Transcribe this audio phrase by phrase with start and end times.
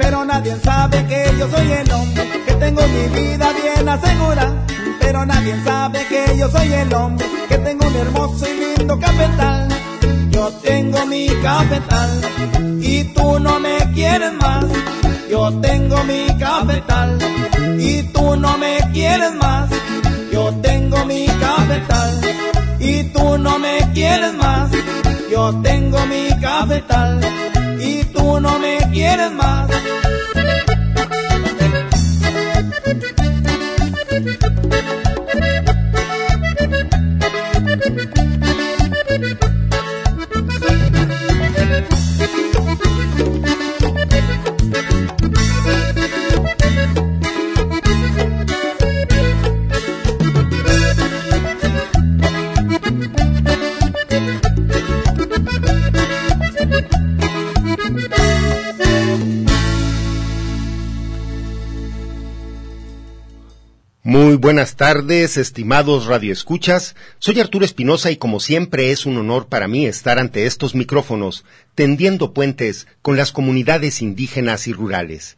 [0.00, 4.52] Pero nadie sabe que yo soy el hombre, que tengo mi vida bien asegurada.
[4.98, 9.68] Pero nadie sabe que yo soy el hombre, que tengo un hermoso y lindo cafetal.
[10.30, 12.10] Yo tengo mi cafetal
[12.80, 14.64] y tú no me quieres más.
[15.30, 17.18] Yo tengo mi cafetal
[17.78, 19.70] y tú no me quieres más.
[20.32, 22.20] Yo tengo mi cafetal
[22.80, 24.70] y tú no me quieres más.
[25.30, 27.20] Yo tengo mi cafetal
[28.20, 30.09] tú no me quieres más.
[64.80, 66.96] Tardes, estimados radioescuchas.
[67.18, 71.44] Soy Arturo Espinosa y como siempre es un honor para mí estar ante estos micrófonos,
[71.74, 75.36] tendiendo puentes con las comunidades indígenas y rurales.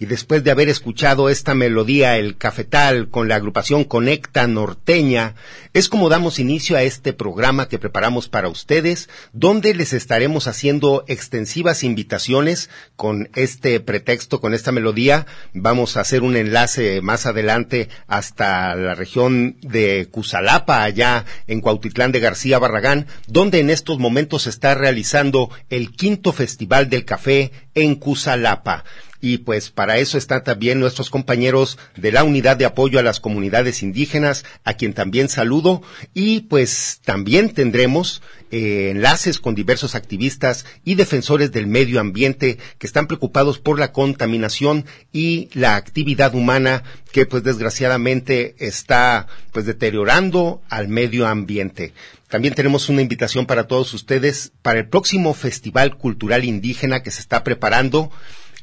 [0.00, 5.34] Y después de haber escuchado esta melodía, el cafetal, con la agrupación Conecta Norteña,
[5.74, 11.04] es como damos inicio a este programa que preparamos para ustedes, donde les estaremos haciendo
[11.06, 15.26] extensivas invitaciones con este pretexto, con esta melodía.
[15.52, 22.10] Vamos a hacer un enlace más adelante hasta la región de Cusalapa, allá en Cuautitlán
[22.10, 27.52] de García Barragán, donde en estos momentos se está realizando el quinto Festival del Café
[27.74, 28.84] en Cusalapa
[29.20, 33.20] y pues para eso están también nuestros compañeros de la Unidad de Apoyo a las
[33.20, 35.82] Comunidades Indígenas, a quien también saludo,
[36.14, 42.86] y pues también tendremos eh, enlaces con diversos activistas y defensores del medio ambiente que
[42.86, 46.82] están preocupados por la contaminación y la actividad humana
[47.12, 51.92] que pues desgraciadamente está pues deteriorando al medio ambiente.
[52.28, 57.20] También tenemos una invitación para todos ustedes para el próximo Festival Cultural Indígena que se
[57.20, 58.10] está preparando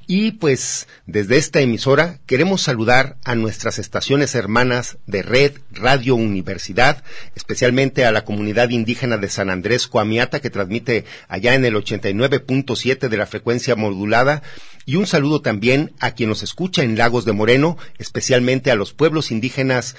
[0.07, 7.03] y pues desde esta emisora queremos saludar a nuestras estaciones hermanas de Red Radio Universidad,
[7.35, 13.09] especialmente a la comunidad indígena de San Andrés Coamiata que transmite allá en el 89.7
[13.09, 14.43] de la frecuencia modulada.
[14.85, 18.93] Y un saludo también a quien nos escucha en Lagos de Moreno, especialmente a los
[18.93, 19.97] pueblos indígenas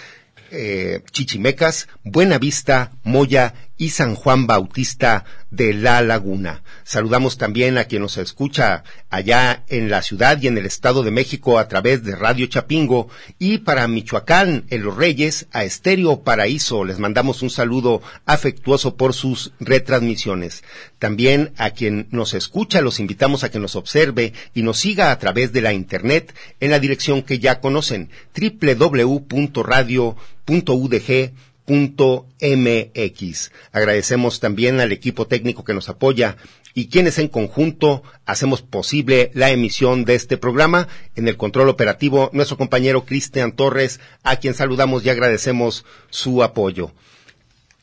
[0.51, 6.63] eh, Chichimecas, Buenavista, Moya y San Juan Bautista de La Laguna.
[6.85, 11.11] Saludamos también a quien nos escucha allá en la ciudad y en el Estado de
[11.11, 13.09] México a través de Radio Chapingo
[13.39, 16.85] y para Michoacán, en Los Reyes, a Estéreo Paraíso.
[16.85, 20.65] Les mandamos un saludo afectuoso por sus retransmisiones.
[20.99, 25.19] También a quien nos escucha los invitamos a que nos observe y nos siga a
[25.19, 30.19] través de la Internet en la dirección que ya conocen, www.radio.udg
[31.69, 33.51] MX.
[33.73, 36.37] Agradecemos también al equipo técnico que nos apoya
[36.75, 40.89] y quienes en conjunto hacemos posible la emisión de este programa.
[41.17, 46.93] En el control operativo, nuestro compañero Cristian Torres, a quien saludamos y agradecemos su apoyo.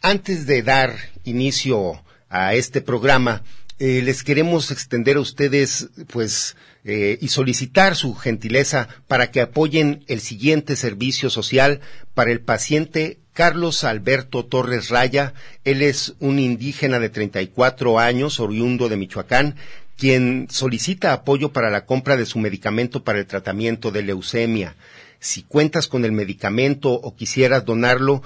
[0.02, 3.44] Antes de dar inicio a este programa,
[3.80, 6.56] eh, les queremos extender a ustedes, pues,
[6.86, 11.82] eh, y solicitar su gentileza para que apoyen el siguiente servicio social
[12.14, 15.34] para el paciente Carlos Alberto Torres Raya.
[15.66, 19.58] Él es un indígena de 34 años, oriundo de Michoacán,
[19.98, 24.76] quien solicita apoyo para la compra de su medicamento para el tratamiento de leucemia.
[25.20, 28.24] Si cuentas con el medicamento o quisieras donarlo,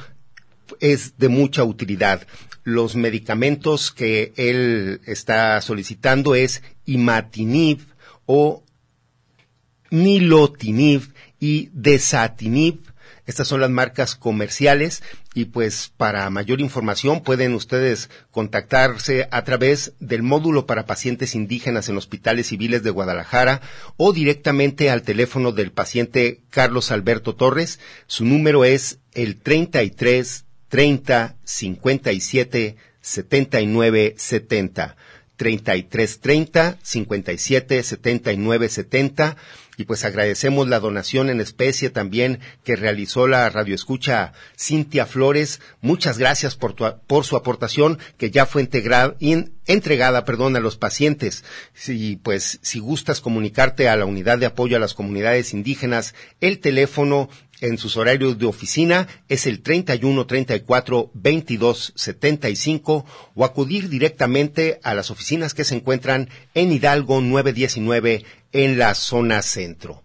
[0.80, 2.28] es de mucha utilidad.
[2.64, 7.80] Los medicamentos que él está solicitando es imatinib
[8.28, 8.64] o
[9.90, 11.02] nilotinib
[11.40, 12.89] y desatinib
[13.30, 15.04] estas son las marcas comerciales
[15.36, 21.90] y pues para mayor información pueden ustedes contactarse a través del módulo para pacientes indígenas
[21.90, 23.62] en hospitales civiles de Guadalajara
[23.98, 27.80] o directamente al teléfono del paciente Carlos Alberto Torres.
[28.08, 34.96] Su número es el 33 30 57 79 70.
[35.36, 39.38] 33 30 57 79 70
[39.80, 45.62] y pues agradecemos la donación en especie también que realizó la radioescucha Cintia Flores.
[45.80, 51.46] Muchas gracias por, por su aportación que ya fue entregada perdón, a los pacientes.
[51.74, 56.60] Si, pues, si gustas comunicarte a la unidad de apoyo a las comunidades indígenas, el
[56.60, 57.30] teléfono
[57.62, 63.06] en sus horarios de oficina es el 31 34 22 75
[63.36, 69.42] o acudir directamente a las oficinas que se encuentran en Hidalgo 919 en la zona
[69.42, 70.04] centro.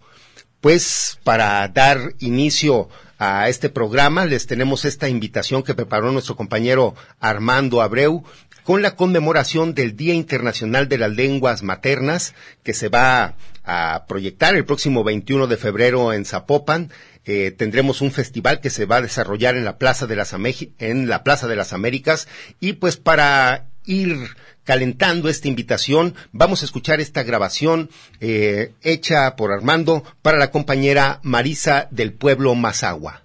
[0.61, 2.89] Pues para dar inicio
[3.19, 8.25] a este programa les tenemos esta invitación que preparó nuestro compañero Armando Abreu
[8.65, 14.57] con la conmemoración del Día Internacional de las Lenguas Maternas que se va a proyectar
[14.57, 16.91] el próximo 21 de febrero en Zapopan.
[17.25, 20.35] Eh, tendremos un festival que se va a desarrollar en la Plaza de las,
[20.79, 22.29] en la Plaza de las Américas
[22.61, 24.17] y pues para ir
[24.65, 27.91] calentando esta invitación, vamos a escuchar esta grabación
[28.21, 33.23] eh, hecha por Armando para la compañera Marisa del pueblo Mazagua.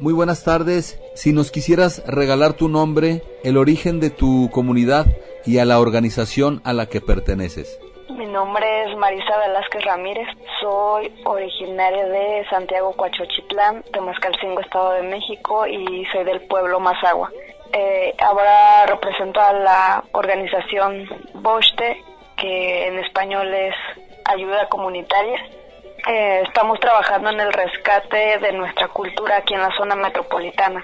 [0.00, 0.96] Muy buenas tardes.
[1.16, 5.06] Si nos quisieras regalar tu nombre, el origen de tu comunidad
[5.44, 7.78] y a la organización a la que perteneces.
[8.18, 10.26] Mi nombre es Marisa Velázquez Ramírez.
[10.60, 17.30] Soy originaria de Santiago Coachochitlán, Temascalcingo, Estado de México y soy del pueblo Mazagua.
[17.72, 22.02] Eh, ahora represento a la organización BOSTE,
[22.36, 23.76] que en español es
[24.24, 25.38] Ayuda Comunitaria
[26.06, 30.82] eh, estamos trabajando en el rescate de nuestra cultura aquí en la zona metropolitana,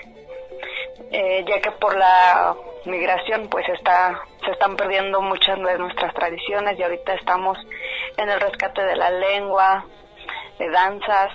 [1.10, 2.54] eh, ya que por la
[2.86, 7.56] migración pues está se están perdiendo muchas de nuestras tradiciones y ahorita estamos
[8.16, 9.86] en el rescate de la lengua,
[10.58, 11.32] de danzas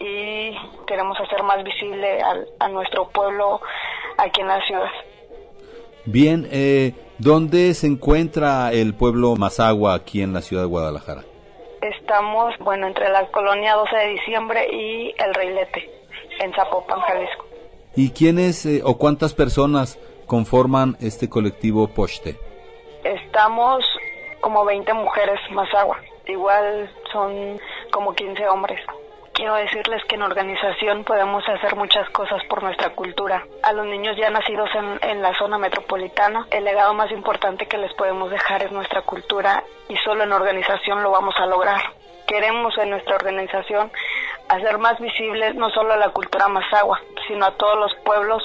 [0.00, 0.56] y
[0.86, 2.18] queremos hacer más visible
[2.58, 3.60] a nuestro pueblo
[4.18, 4.90] aquí en la ciudad.
[6.04, 11.22] Bien, eh, ¿dónde se encuentra el pueblo Mazagua aquí en la ciudad de Guadalajara?
[11.80, 15.88] Estamos, bueno, entre la colonia 12 de diciembre y el Reilete,
[16.40, 17.51] en Zapopan, Jalisco.
[17.94, 22.38] ¿Y quiénes eh, o cuántas personas conforman este colectivo Pochte?
[23.04, 23.84] Estamos
[24.40, 26.00] como 20 mujeres Mazagua.
[26.26, 28.80] Igual son como 15 hombres.
[29.34, 33.46] Quiero decirles que en organización podemos hacer muchas cosas por nuestra cultura.
[33.62, 34.70] A los niños ya nacidos
[35.02, 39.64] en, la zona metropolitana, el legado más importante que les podemos dejar es nuestra cultura
[39.88, 41.80] y solo en organización lo vamos a lograr.
[42.26, 43.90] Queremos en nuestra organización
[44.48, 48.42] hacer más visible no solo la cultura mazagua, sino a todos los pueblos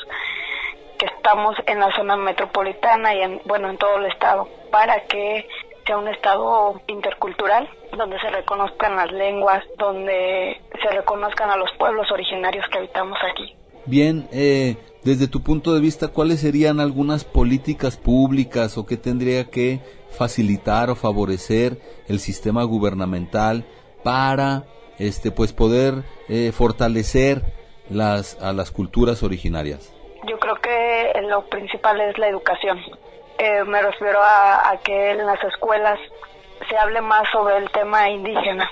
[0.97, 5.47] que estamos en la zona metropolitana y en, bueno, en todo el estado, para que
[5.85, 12.11] sea un estado intercultural donde se reconozcan las lenguas, donde se reconozcan a los pueblos
[12.11, 13.55] originarios que habitamos aquí.
[13.85, 19.45] Bien, eh, desde tu punto de vista, ¿cuáles serían algunas políticas públicas o qué tendría
[19.45, 19.79] que
[20.09, 21.77] facilitar o favorecer
[22.09, 23.65] el sistema gubernamental
[24.03, 24.65] para
[24.99, 27.43] este pues poder eh, fortalecer
[27.89, 29.93] las a las culturas originarias?
[30.25, 32.79] Yo creo que lo principal es la educación.
[33.37, 35.99] Eh, me refiero a, que en las escuelas
[36.69, 38.69] se hable más sobre el tema indígena,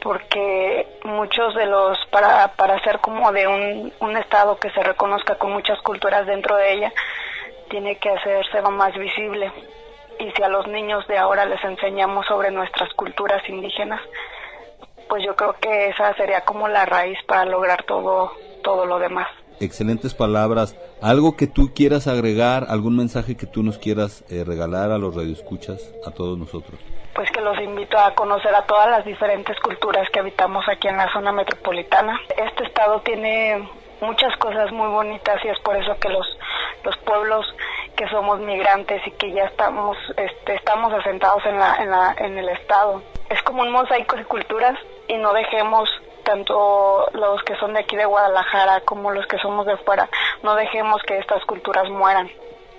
[0.00, 5.36] porque muchos de los, para, para ser como de un, un estado que se reconozca
[5.36, 6.92] con muchas culturas dentro de ella,
[7.68, 9.50] tiene que hacerse más visible.
[10.20, 14.00] Y si a los niños de ahora les enseñamos sobre nuestras culturas indígenas,
[15.08, 18.32] pues yo creo que esa sería como la raíz para lograr todo,
[18.62, 19.28] todo lo demás
[19.60, 20.76] excelentes palabras.
[21.02, 25.14] ¿Algo que tú quieras agregar, algún mensaje que tú nos quieras eh, regalar a los
[25.14, 26.80] radioescuchas, a todos nosotros?
[27.14, 30.96] Pues que los invito a conocer a todas las diferentes culturas que habitamos aquí en
[30.96, 32.18] la zona metropolitana.
[32.36, 33.68] Este estado tiene
[34.00, 36.26] muchas cosas muy bonitas y es por eso que los,
[36.82, 37.46] los pueblos
[37.96, 42.38] que somos migrantes y que ya estamos, este, estamos asentados en, la, en, la, en
[42.38, 43.02] el estado.
[43.30, 44.76] Es como un mosaico de culturas
[45.08, 45.88] y no dejemos
[46.24, 50.08] tanto los que son de aquí de Guadalajara como los que somos de fuera,
[50.42, 52.30] no dejemos que estas culturas mueran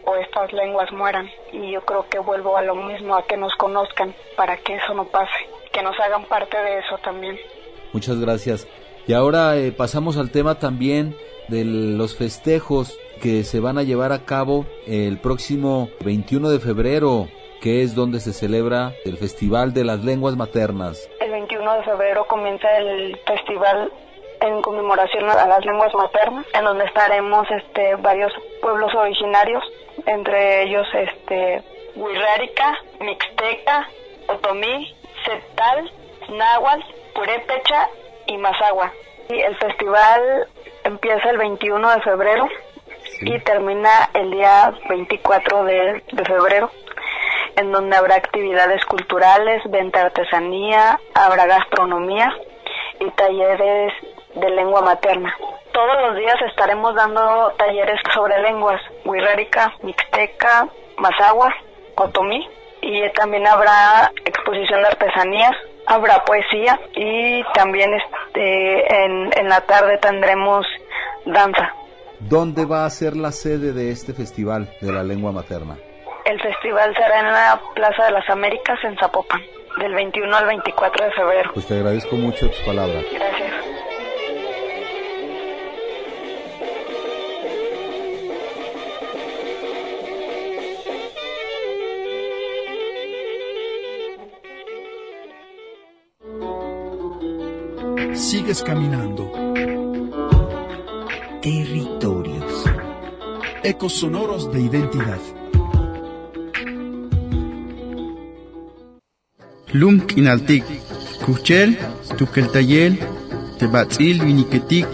[0.04, 1.30] o estas lenguas mueran.
[1.52, 4.94] Y yo creo que vuelvo a lo mismo, a que nos conozcan para que eso
[4.94, 5.32] no pase,
[5.72, 7.38] que nos hagan parte de eso también.
[7.94, 8.68] Muchas gracias.
[9.08, 11.16] Y ahora eh, pasamos al tema también
[11.48, 17.28] de los festejos que se van a llevar a cabo el próximo 21 de febrero,
[17.62, 21.08] que es donde se celebra el Festival de las Lenguas Maternas.
[21.66, 23.92] El 21 de febrero comienza el festival
[24.40, 28.32] en conmemoración a las lenguas maternas, en donde estaremos este, varios
[28.62, 29.64] pueblos originarios,
[30.06, 31.64] entre ellos este,
[31.96, 33.90] Huirrárica, Mixteca,
[34.28, 34.96] Otomí,
[35.26, 35.92] Cetal,
[36.30, 37.90] Náhuatl, Purépecha
[38.28, 38.94] y Mazagua.
[39.30, 40.48] Y el festival
[40.84, 42.48] empieza el 21 de febrero
[43.22, 46.70] y termina el día 24 de, de febrero
[47.56, 52.34] en donde habrá actividades culturales, venta de artesanía, habrá gastronomía
[53.00, 53.94] y talleres
[54.36, 55.34] de lengua materna.
[55.72, 61.54] Todos los días estaremos dando talleres sobre lenguas, huirrárica, mixteca, mazagua,
[61.96, 62.48] otomí,
[62.82, 65.54] y también habrá exposición de artesanías,
[65.88, 70.66] habrá poesía y también este, en, en la tarde tendremos
[71.26, 71.74] danza.
[72.20, 75.78] ¿Dónde va a ser la sede de este festival de la lengua materna?
[76.26, 79.44] El festival será en la Plaza de las Américas en Zapopan,
[79.78, 81.52] del 21 al 24 de febrero.
[81.54, 83.06] Pues te agradezco mucho tus palabras.
[83.14, 83.54] Gracias.
[98.18, 99.32] Sigues caminando.
[101.40, 102.66] Territorios.
[103.62, 105.20] Ecos sonoros de identidad.
[109.80, 110.64] Lum k'inaltik
[111.24, 111.70] kujchel
[112.18, 112.94] tukeltayel
[113.60, 114.88] tebatz'il winiketik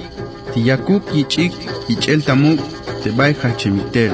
[0.54, 1.54] tiyakuk yich'ik
[1.90, 2.60] yich'el tamuk
[3.04, 4.14] tebay jachemitel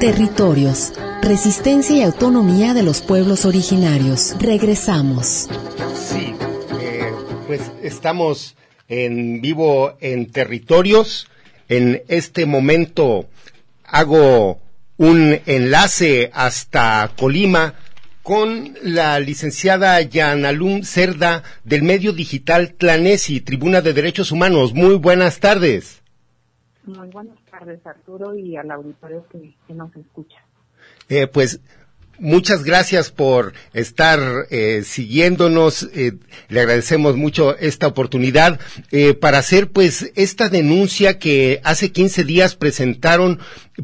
[0.00, 0.92] Territorios,
[1.22, 4.36] resistencia y autonomía de los pueblos originarios.
[4.38, 5.48] Regresamos.
[5.94, 6.34] Sí,
[6.82, 7.10] eh,
[7.46, 8.56] pues estamos
[8.88, 11.28] en vivo en territorios.
[11.70, 13.26] En este momento
[13.84, 14.60] hago
[14.98, 17.74] un enlace hasta Colima
[18.26, 24.74] con la licenciada Yanalum Cerda del medio digital Tlanesi, Tribuna de Derechos Humanos.
[24.74, 26.02] Muy buenas tardes.
[26.82, 30.38] Muy buenas tardes, Arturo, y al auditorio que, nos escucha.
[31.08, 31.60] Eh, pues
[32.18, 35.86] Muchas gracias por estar eh, siguiéndonos.
[35.94, 36.12] Eh,
[36.48, 38.58] le agradecemos mucho esta oportunidad
[38.90, 43.38] eh, para hacer pues esta denuncia que hace 15 días presentaron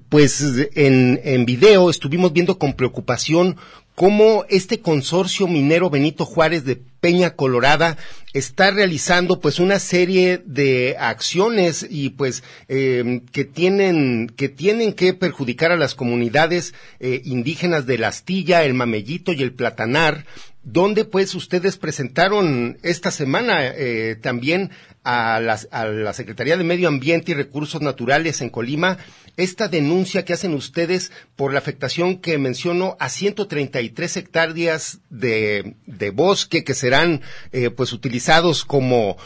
[0.09, 0.43] pues
[0.75, 1.91] en, en video.
[1.91, 3.57] Estuvimos viendo con preocupación
[4.03, 7.97] cómo este consorcio minero Benito Juárez de Peña Colorada
[8.33, 15.71] está realizando pues una serie de acciones y pues que tienen que tienen que perjudicar
[15.71, 20.27] a las comunidades eh, indígenas de la Astilla, el Mamellito y el Platanar
[20.65, 24.71] donde pues ustedes presentaron esta semana eh, también
[25.03, 28.99] a, a, la Secretaría de Medio Ambiente y Recursos Naturales en Colima
[29.37, 36.11] esta denuncia que hacen ustedes por la afectación que menciono a 133 hectáreas de, de
[36.11, 39.17] bosque que serán eh, pues utilizados como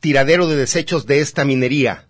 [0.00, 2.08] tiradero de desechos de esta minería.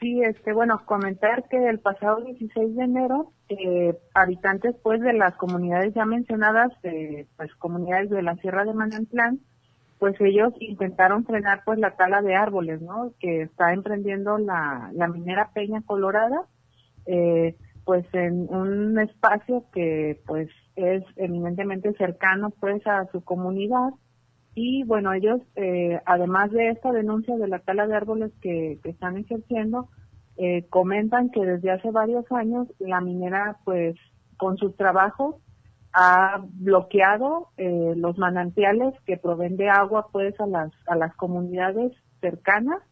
[0.00, 5.36] Sí, este, bueno, comentar que el pasado 16 de enero, eh, habitantes pues de las
[5.36, 6.72] comunidades ya mencionadas,
[7.36, 9.40] pues comunidades de la Sierra de Manantlán,
[9.98, 13.12] pues ellos intentaron frenar pues la tala de árboles, ¿no?
[13.20, 16.46] Que está emprendiendo la, la minera Peña Colorada,
[17.04, 17.54] eh,
[17.84, 23.90] pues en un espacio que pues es eminentemente cercano pues a su comunidad
[24.62, 29.16] y bueno ellos eh, además de esta denuncia de la tala de árboles que, están
[29.16, 29.88] ejerciendo
[30.36, 33.96] eh, comentan que desde hace varios años la minera pues
[34.36, 35.36] con sus trabajos
[35.94, 41.92] ha bloqueado eh, los manantiales que proveen de agua pues a las a las comunidades
[42.20, 42.82] cercanas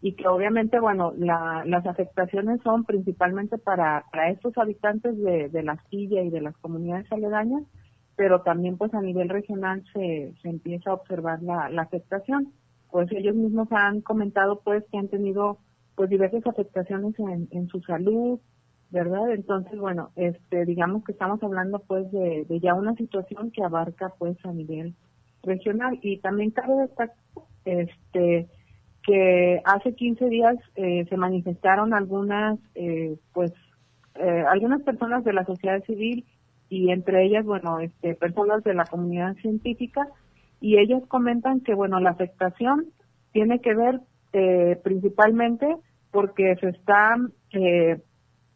[0.00, 5.62] y que obviamente bueno la, las afectaciones son principalmente para, para estos habitantes de, de
[5.62, 7.62] la Astilla y de las comunidades aledañas
[8.22, 12.52] pero también pues a nivel regional se, se empieza a observar la, la afectación
[12.88, 15.58] pues ellos mismos han comentado pues que han tenido
[15.96, 18.38] pues diversas afectaciones en, en su salud
[18.90, 19.32] ¿verdad?
[19.32, 24.36] Entonces, bueno, este, digamos que estamos hablando pues de, ya una situación que abarca pues
[24.44, 24.94] a nivel
[25.42, 27.16] regional y también cabe destacar
[27.64, 28.46] este
[29.04, 33.50] que hace 15 días eh, se manifestaron algunas eh, pues
[34.14, 36.24] eh, algunas personas de la sociedad civil
[36.72, 40.08] y entre ellas bueno este personas de la comunidad científica
[40.58, 42.86] y ellos comentan que bueno la afectación
[43.32, 44.00] tiene que ver
[44.82, 45.76] principalmente
[46.10, 47.16] porque se está
[47.52, 48.00] eh,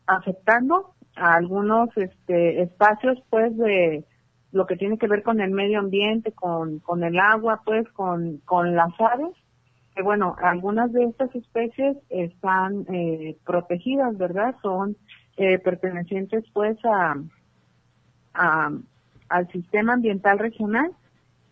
[0.07, 4.05] afectando a algunos este, espacios pues de
[4.53, 8.39] lo que tiene que ver con el medio ambiente, con, con el agua, pues con,
[8.45, 9.35] con las aves,
[9.95, 14.55] que bueno, algunas de estas especies están eh, protegidas, ¿verdad?
[14.63, 14.97] Son
[15.37, 17.17] eh, pertenecientes pues a,
[18.37, 18.71] a,
[19.29, 20.93] al sistema ambiental regional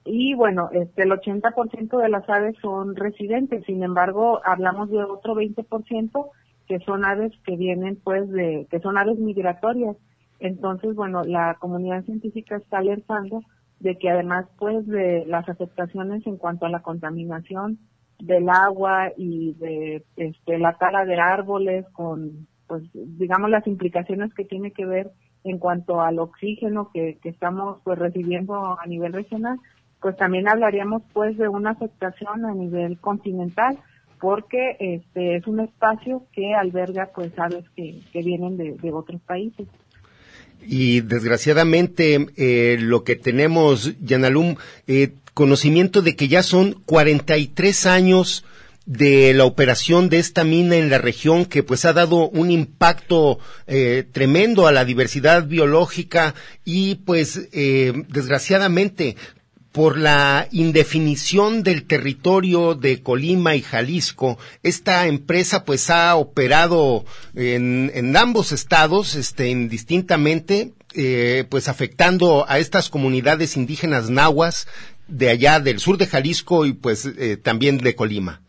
[0.05, 5.35] y bueno, este el 80% de las aves son residentes, sin embargo, hablamos de otro
[5.35, 6.31] 20%
[6.69, 9.97] que son aves que vienen pues de, que son aves migratorias.
[10.41, 13.43] Entonces, bueno, la comunidad científica está alertando
[13.81, 17.79] de que además pues de las afectaciones en cuanto a la contaminación
[18.19, 24.45] del agua y de este, la tala de árboles con pues digamos las implicaciones que
[24.45, 25.11] tiene que ver
[25.45, 29.61] en cuanto al oxígeno que, que estamos pues recibiendo a nivel regional,
[30.01, 33.79] pues también hablaríamos pues de una afectación a nivel continental
[34.21, 39.21] porque este es un espacio que alberga pues aves que, que vienen de, de, otros
[39.21, 39.67] países.
[40.67, 48.45] Y desgraciadamente eh, lo que tenemos, Yanalum, eh, conocimiento de que ya son 43 años
[48.87, 53.39] de la operación de esta mina en la región que pues ha dado un impacto
[53.67, 59.17] eh, tremendo a la diversidad biológica y pues eh, desgraciadamente
[59.75, 67.91] por la indefinición del territorio de Colima y Jalisco, esta empresa pues ha operado en,
[67.93, 74.69] en ambos estados, este, indistintamente, eh, pues afectando a estas comunidades indígenas nahuas
[75.09, 78.44] de allá del sur de Jalisco y pues eh, también de Colima.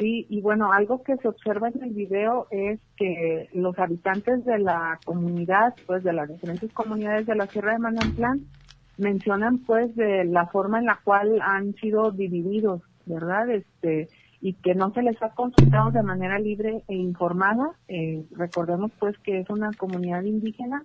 [0.00, 4.58] Sí, y bueno, algo que se observa en el video es que los habitantes de
[4.58, 8.46] la comunidad, pues de las diferentes comunidades de la Sierra de Manantlán,
[8.96, 13.50] mencionan pues de la forma en la cual han sido divididos, ¿verdad?
[13.50, 14.08] Este,
[14.40, 17.72] y que no se les ha consultado de manera libre e informada.
[17.86, 20.82] Eh, recordemos pues que es una comunidad indígena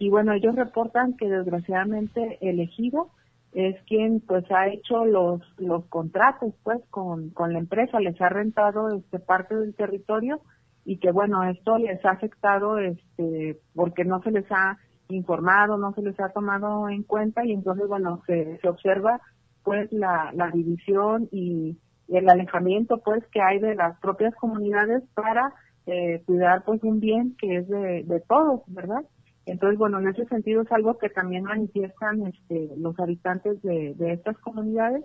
[0.00, 3.10] y bueno, ellos reportan que desgraciadamente el ejido
[3.58, 8.28] es quien pues ha hecho los los contratos pues con, con la empresa, les ha
[8.28, 10.40] rentado este parte del territorio
[10.84, 15.92] y que bueno, esto les ha afectado este porque no se les ha informado, no
[15.92, 19.20] se les ha tomado en cuenta y entonces, bueno, se, se observa
[19.64, 21.76] pues la, la división y,
[22.08, 25.52] el alejamiento pues que hay de las propias comunidades para
[25.84, 29.04] eh, cuidar pues un bien que es de, de todos, ¿verdad?
[29.50, 34.36] Entonces, bueno, en ese sentido es algo que también manifiestan este, los habitantes de, estas
[34.38, 35.04] comunidades.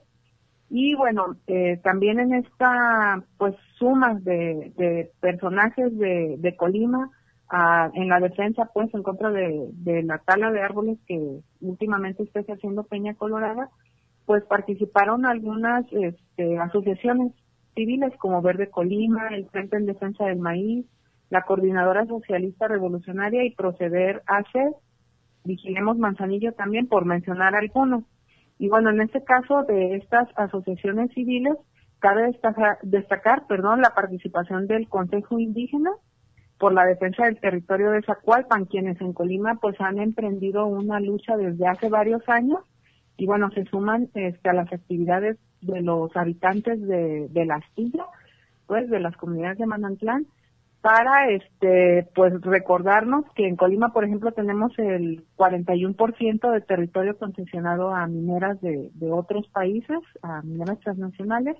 [0.69, 7.10] Y bueno, eh, también en esta pues suma de, de personajes de, Colima
[7.49, 12.23] ah, en la defensa pues en contra de, de la tala de árboles que últimamente
[12.23, 13.69] está haciendo Peña Colorada,
[14.25, 17.34] pues participaron algunas este, asociaciones
[17.75, 20.86] civiles como Verde Colima, el Frente en Defensa del Maíz,
[21.34, 24.69] la Coordinadora Socialista Revolucionaria y Proceder hace
[25.43, 28.04] Vigilemos Manzanillo también, por mencionar algunos.
[28.60, 31.56] Y bueno, en este caso de estas asociaciones civiles,
[31.98, 35.89] cabe destacar, destacar perdón, la participación del Consejo Indígena
[36.60, 41.36] por la defensa del territorio de Zacualpan, quienes en Colima pues han emprendido una lucha
[41.36, 42.60] desde hace varios años
[43.17, 48.06] y bueno, se suman este, a las actividades de los habitantes de, de la Astilla,
[48.67, 50.28] pues de las comunidades de Manantlán,
[50.84, 57.96] para este pues recordarnos que en Colima, por ejemplo, tenemos el 41% de territorio concesionado
[57.96, 61.56] a mineras de, otros países, a mineras transnacionales.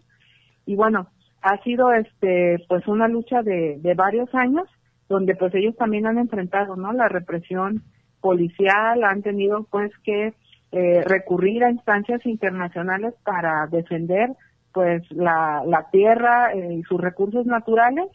[0.66, 1.08] Y bueno,
[1.42, 4.68] ha sido este pues una lucha de, varios años
[5.08, 6.92] donde pues ellos también han enfrentado, ¿no?
[6.92, 7.82] La represión
[8.20, 10.34] policial, han tenido pues que
[10.74, 14.32] eh, recurrir a instancias internacionales para defender
[14.74, 18.10] pues la, la tierra eh, y sus recursos naturales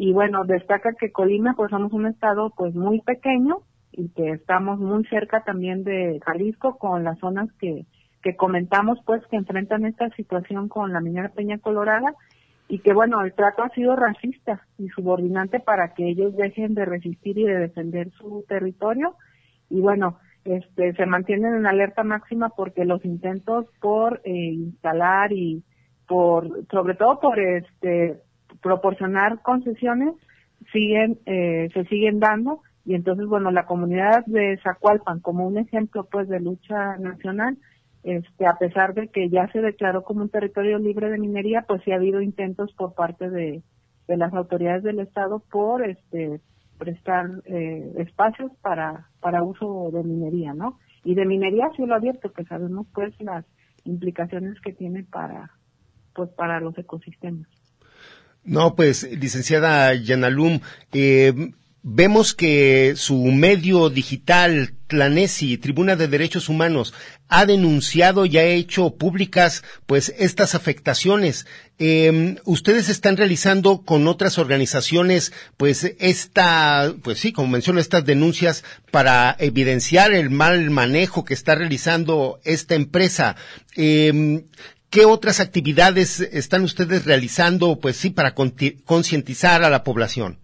[0.00, 4.78] y bueno, destaca que Colima pues somos un estado pues muy pequeño y que estamos
[4.78, 7.84] muy cerca también de Jalisco con las zonas que,
[8.22, 12.14] que comentamos pues que enfrentan esta situación con la minera Peña Colorada
[12.68, 16.84] y que bueno, el trato ha sido racista y subordinante para que ellos dejen de
[16.84, 19.16] resistir y de defender su territorio
[19.68, 25.64] y bueno, este se mantienen en alerta máxima porque los intentos por eh, instalar y
[26.06, 28.22] por sobre todo por este
[28.62, 30.14] proporcionar concesiones
[30.72, 36.08] siguen eh, se siguen dando y entonces bueno la comunidad de Zacualpan como un ejemplo
[36.10, 37.58] pues de lucha nacional
[38.02, 41.82] este a pesar de que ya se declaró como un territorio libre de minería pues
[41.84, 43.62] sí ha habido intentos por parte de,
[44.06, 46.40] de las autoridades del estado por este
[46.78, 52.44] prestar eh, espacios para para uso de minería no y de minería cielo abierto que
[52.44, 53.44] sabemos pues las
[53.84, 55.50] implicaciones que tiene para
[56.14, 57.48] pues para los ecosistemas
[58.48, 60.60] no, pues, licenciada Yanalum,
[60.92, 66.94] eh, vemos que su medio digital, Tlanesi, Tribuna de Derechos Humanos,
[67.28, 71.46] ha denunciado y ha hecho públicas, pues, estas afectaciones.
[71.78, 78.64] Eh, ustedes están realizando con otras organizaciones, pues, esta, pues sí, como menciono, estas denuncias
[78.90, 83.36] para evidenciar el mal manejo que está realizando esta empresa.
[83.76, 84.42] Eh,
[84.90, 90.38] ¿Qué otras actividades están ustedes realizando, pues sí, para concientizar a la población?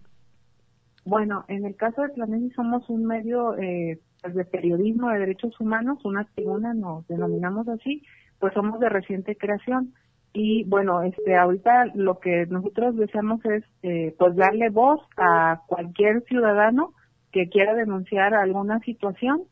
[1.03, 5.59] Bueno, en el caso de Planesi somos un medio eh, pues, de periodismo de derechos
[5.59, 8.03] humanos, una tribuna, nos denominamos así,
[8.39, 9.93] pues somos de reciente creación.
[10.31, 16.23] Y bueno, este, ahorita lo que nosotros deseamos es eh, pues darle voz a cualquier
[16.23, 16.93] ciudadano
[17.31, 19.43] que quiera denunciar alguna situación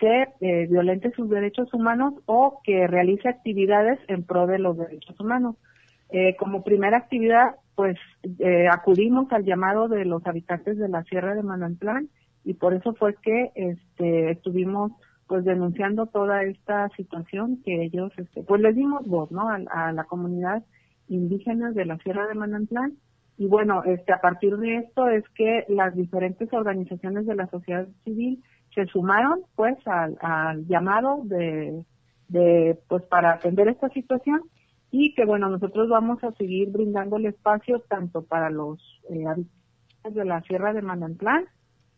[0.00, 5.18] que eh, violente sus derechos humanos o que realice actividades en pro de los derechos
[5.20, 5.56] humanos.
[6.08, 7.98] Eh, como primera actividad, pues
[8.38, 12.08] eh, acudimos al llamado de los habitantes de la Sierra de Manantlán
[12.44, 14.92] y por eso fue que este, estuvimos
[15.28, 19.48] pues denunciando toda esta situación que ellos, este, pues les dimos voz, ¿no?
[19.48, 20.64] A, a, la comunidad
[21.08, 22.96] indígena de la Sierra de Manantlán
[23.36, 27.86] y bueno, este, a partir de esto es que las diferentes organizaciones de la sociedad
[28.04, 28.42] civil
[28.74, 31.84] se sumaron pues al, llamado de,
[32.28, 34.42] de pues para atender esta situación
[34.90, 40.14] y que bueno nosotros vamos a seguir brindando el espacio tanto para los eh, habitantes
[40.14, 41.46] de la Sierra de Manantlán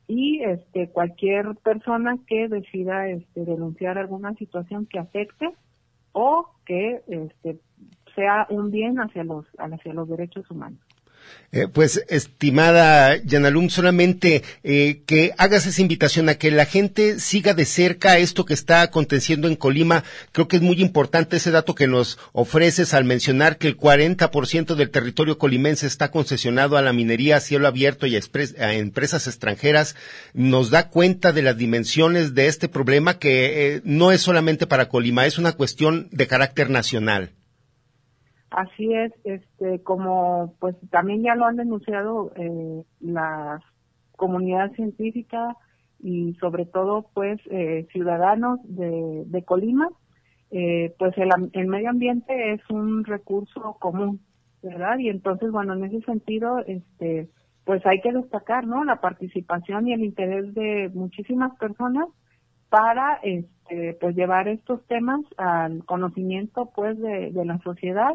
[0.07, 5.51] y este cualquier persona que decida este denunciar alguna situación que afecte
[6.13, 7.61] o que este
[8.15, 10.81] sea un bien hacia los hacia los derechos humanos.
[11.55, 17.53] Eh, pues, estimada Yanalum, solamente eh, que hagas esa invitación a que la gente siga
[17.53, 20.03] de cerca esto que está aconteciendo en Colima.
[20.33, 24.75] Creo que es muy importante ese dato que nos ofreces al mencionar que el 40%
[24.75, 29.95] del territorio colimense está concesionado a la minería a cielo abierto y a, empresas extranjeras.
[30.33, 34.89] Nos da cuenta de las dimensiones de este problema que eh, no es solamente para
[34.89, 37.33] Colima, es una cuestión de carácter nacional.
[38.53, 43.61] Así es, este, como pues también ya lo han denunciado eh, la
[44.17, 45.57] comunidad científica
[46.01, 49.89] y sobre todo pues eh, ciudadanos de, Colima,
[50.51, 54.21] eh, pues el, el, medio ambiente es un recurso común,
[54.63, 54.99] ¿verdad?
[54.99, 57.31] Y entonces, bueno, en ese sentido, este,
[57.65, 58.85] pues hay que destacar, ¿no?
[58.85, 62.07] La participación y el interés de muchísimas personas
[62.69, 68.13] para, este, pues llevar estos temas al conocimiento, pues, de la sociedad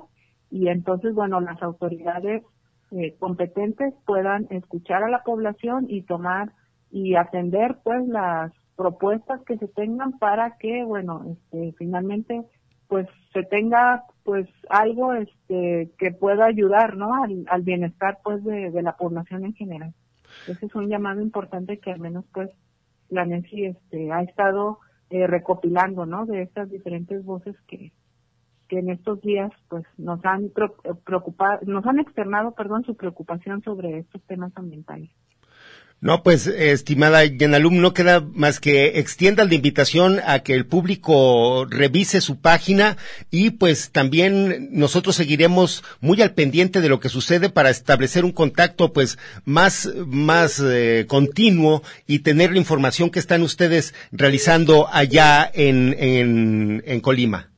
[0.50, 2.44] y entonces, bueno, las autoridades
[2.92, 6.54] eh, competentes puedan escuchar a la población y tomar
[6.90, 12.44] y atender, pues, las propuestas que se tengan para que, bueno, este, finalmente,
[12.88, 17.12] pues, se tenga, pues, algo, este, que pueda ayudar, ¿no?
[17.24, 19.94] Al, bienestar, pues, de, de, la población en general.
[20.48, 22.50] Ese es un llamado importante que al menos, pues,
[23.10, 24.80] la NECI, este, ha estado
[25.10, 26.26] eh, recopilando, ¿no?
[26.26, 27.92] De estas diferentes voces que,
[28.68, 30.52] que en estos días pues nos han
[31.04, 35.10] preocupado, nos han externado, perdón, su preocupación sobre estos temas ambientales.
[36.00, 41.66] No, pues, estimada Yanalum, no queda más que extienda la invitación a que el público
[41.66, 42.98] revise su página
[43.32, 48.32] y pues también nosotros seguiremos muy al pendiente de lo que sucede para establecer un
[48.32, 55.50] contacto pues más, más eh, continuo y tener la información que están ustedes realizando allá
[55.52, 57.50] en, en, en Colima.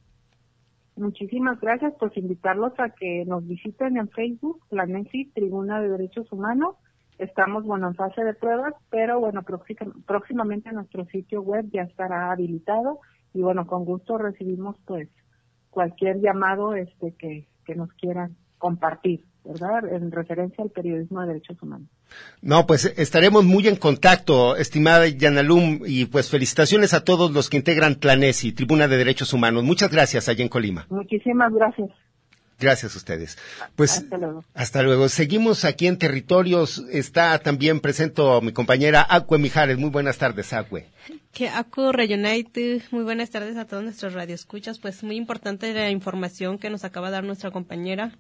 [1.00, 6.30] Muchísimas gracias, por invitarlos a que nos visiten en Facebook, la NECI, Tribuna de Derechos
[6.30, 6.76] Humanos.
[7.18, 9.46] Estamos, bueno, en fase de pruebas, pero bueno,
[10.06, 13.00] próximamente nuestro sitio web ya estará habilitado
[13.34, 15.08] y bueno, con gusto recibimos pues
[15.70, 19.24] cualquier llamado este que, que nos quieran compartir.
[19.44, 19.94] ¿Verdad?
[19.94, 21.88] En referencia al periodismo de derechos humanos.
[22.42, 27.58] No, pues estaremos muy en contacto, estimada Yanalum, y pues felicitaciones a todos los que
[27.58, 29.64] integran Planesi, Tribuna de Derechos Humanos.
[29.64, 30.86] Muchas gracias allá en Colima.
[30.90, 31.90] Muchísimas gracias.
[32.60, 33.38] Gracias a ustedes.
[33.78, 34.44] Pues hasta luego.
[34.54, 35.08] hasta luego.
[35.08, 36.84] Seguimos aquí en territorios.
[36.92, 39.78] Está también presente mi compañera Acue Mijares.
[39.78, 40.86] Muy buenas tardes, Acue.
[41.32, 44.78] Que Acu Rayonite, muy buenas tardes a todos nuestros radioescuchas.
[44.78, 48.12] Pues muy importante la información que nos acaba de dar nuestra compañera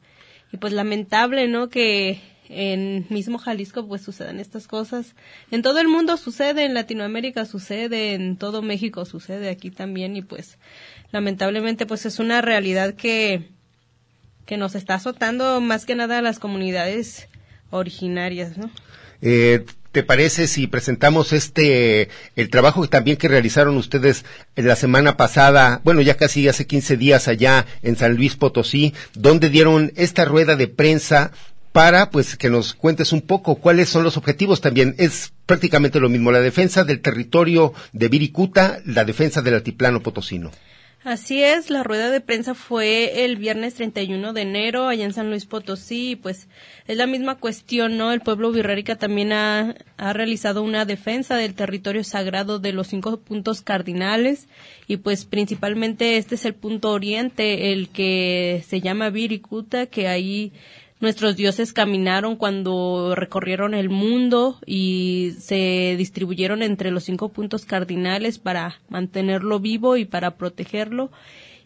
[0.51, 1.69] y pues lamentable, ¿no?
[1.69, 5.15] Que en mismo Jalisco pues sucedan estas cosas.
[5.51, 10.21] En todo el mundo sucede, en Latinoamérica sucede, en todo México sucede, aquí también y
[10.21, 10.57] pues
[11.11, 13.49] lamentablemente pues es una realidad que
[14.49, 17.27] que nos está azotando más que nada a las comunidades
[17.69, 18.71] originarias, ¿no?
[19.21, 24.23] Eh, ¿Te parece si presentamos este, el trabajo también que realizaron ustedes
[24.55, 29.49] la semana pasada, bueno, ya casi hace 15 días allá en San Luis Potosí, donde
[29.49, 31.31] dieron esta rueda de prensa
[31.71, 34.93] para, pues, que nos cuentes un poco cuáles son los objetivos también.
[34.99, 40.51] Es prácticamente lo mismo, la defensa del territorio de Viricuta, la defensa del altiplano potosino.
[41.05, 45.29] Así es, la rueda de prensa fue el viernes 31 de enero allá en San
[45.29, 46.49] Luis Potosí, pues
[46.87, 48.11] es la misma cuestión, ¿no?
[48.11, 53.17] El pueblo virrárica también ha, ha realizado una defensa del territorio sagrado de los cinco
[53.17, 54.49] puntos cardinales
[54.87, 60.51] y pues principalmente este es el punto oriente, el que se llama Viricuta, que ahí
[61.01, 68.37] Nuestros dioses caminaron cuando recorrieron el mundo y se distribuyeron entre los cinco puntos cardinales
[68.37, 71.09] para mantenerlo vivo y para protegerlo.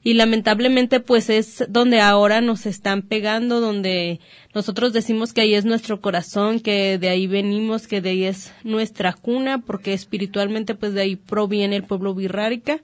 [0.03, 4.19] Y lamentablemente pues es donde ahora nos están pegando, donde
[4.53, 8.53] nosotros decimos que ahí es nuestro corazón, que de ahí venimos, que de ahí es
[8.63, 12.81] nuestra cuna, porque espiritualmente pues de ahí proviene el pueblo birrárica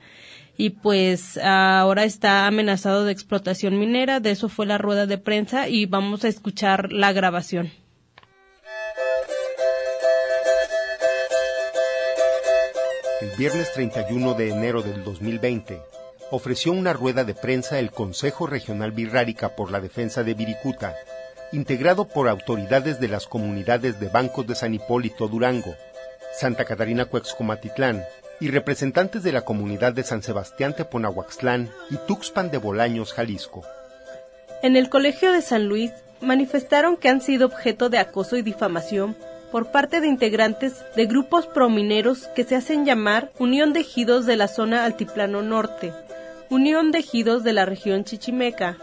[0.59, 4.19] y pues ahora está amenazado de explotación minera.
[4.19, 7.71] De eso fue la rueda de prensa y vamos a escuchar la grabación.
[13.21, 15.81] El viernes 31 de enero del 2020
[16.29, 20.93] ofreció una rueda de prensa el Consejo Regional Birrárica por la Defensa de Viricuta,
[21.53, 25.73] integrado por autoridades de las comunidades de Bancos de San Hipólito Durango,
[26.33, 28.03] Santa Catarina Cuexcomatitlán,
[28.39, 33.63] y representantes de la comunidad de San Sebastián Teponahuaxtlán y Tuxpan de Bolaños, Jalisco.
[34.61, 39.15] En el Colegio de San Luis manifestaron que han sido objeto de acoso y difamación
[39.51, 44.35] por parte de integrantes de grupos promineros que se hacen llamar Unión de Ejidos de
[44.35, 45.93] la zona Altiplano Norte,
[46.49, 48.77] Unión de Ejidos de la región Chichimeca,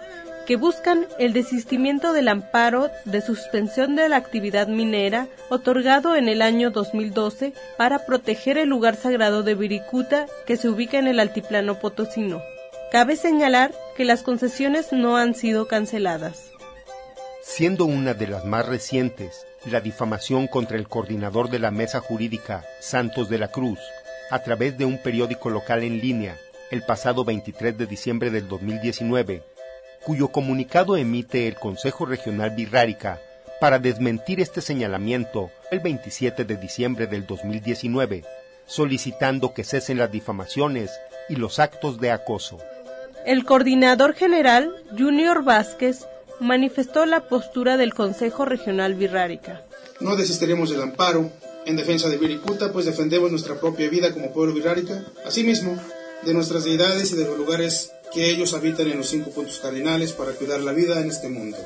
[0.46, 6.40] que buscan el desistimiento del amparo de suspensión de la actividad minera otorgado en el
[6.40, 11.80] año 2012 para proteger el lugar sagrado de Viricuta que se ubica en el altiplano
[11.80, 12.40] potosino.
[12.92, 16.50] Cabe señalar que las concesiones no han sido canceladas.
[17.42, 22.64] Siendo una de las más recientes, la difamación contra el coordinador de la mesa jurídica,
[22.80, 23.80] Santos de la Cruz,
[24.30, 26.36] a través de un periódico local en línea,
[26.70, 29.42] el pasado 23 de diciembre del 2019,
[30.06, 33.20] cuyo comunicado emite el Consejo Regional Birrárica
[33.60, 38.24] para desmentir este señalamiento el 27 de diciembre del 2019,
[38.68, 40.92] solicitando que cesen las difamaciones
[41.28, 42.58] y los actos de acoso.
[43.24, 46.06] El coordinador general, Junior Vázquez,
[46.38, 49.64] manifestó la postura del Consejo Regional Birrárica.
[49.98, 51.32] no desistiremos del amparo
[51.64, 55.76] en defensa de Viricuta, pues defendemos nuestra propia vida como pueblo virárica, asimismo
[56.22, 60.12] de nuestras deidades y de los lugares que ellos habitan en los cinco puntos cardinales
[60.12, 61.58] para cuidar la vida en este mundo.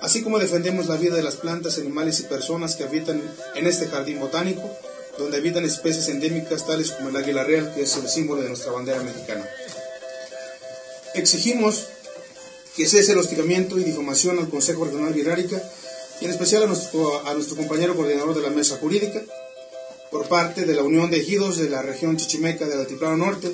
[0.00, 3.22] Así como defendemos la vida de las plantas, animales y personas que habitan
[3.54, 4.68] en este jardín botánico,
[5.16, 8.72] donde habitan especies endémicas tales como el águila real, que es el símbolo de nuestra
[8.72, 9.48] bandera mexicana.
[11.14, 11.86] Exigimos
[12.76, 15.62] que cese el hostigamiento y difamación al Consejo Regional Virárica
[16.20, 19.22] y en especial a nuestro, a nuestro compañero coordinador de la mesa jurídica
[20.10, 23.52] por parte de la Unión de Ejidos de la región chichimeca del Altiplano Norte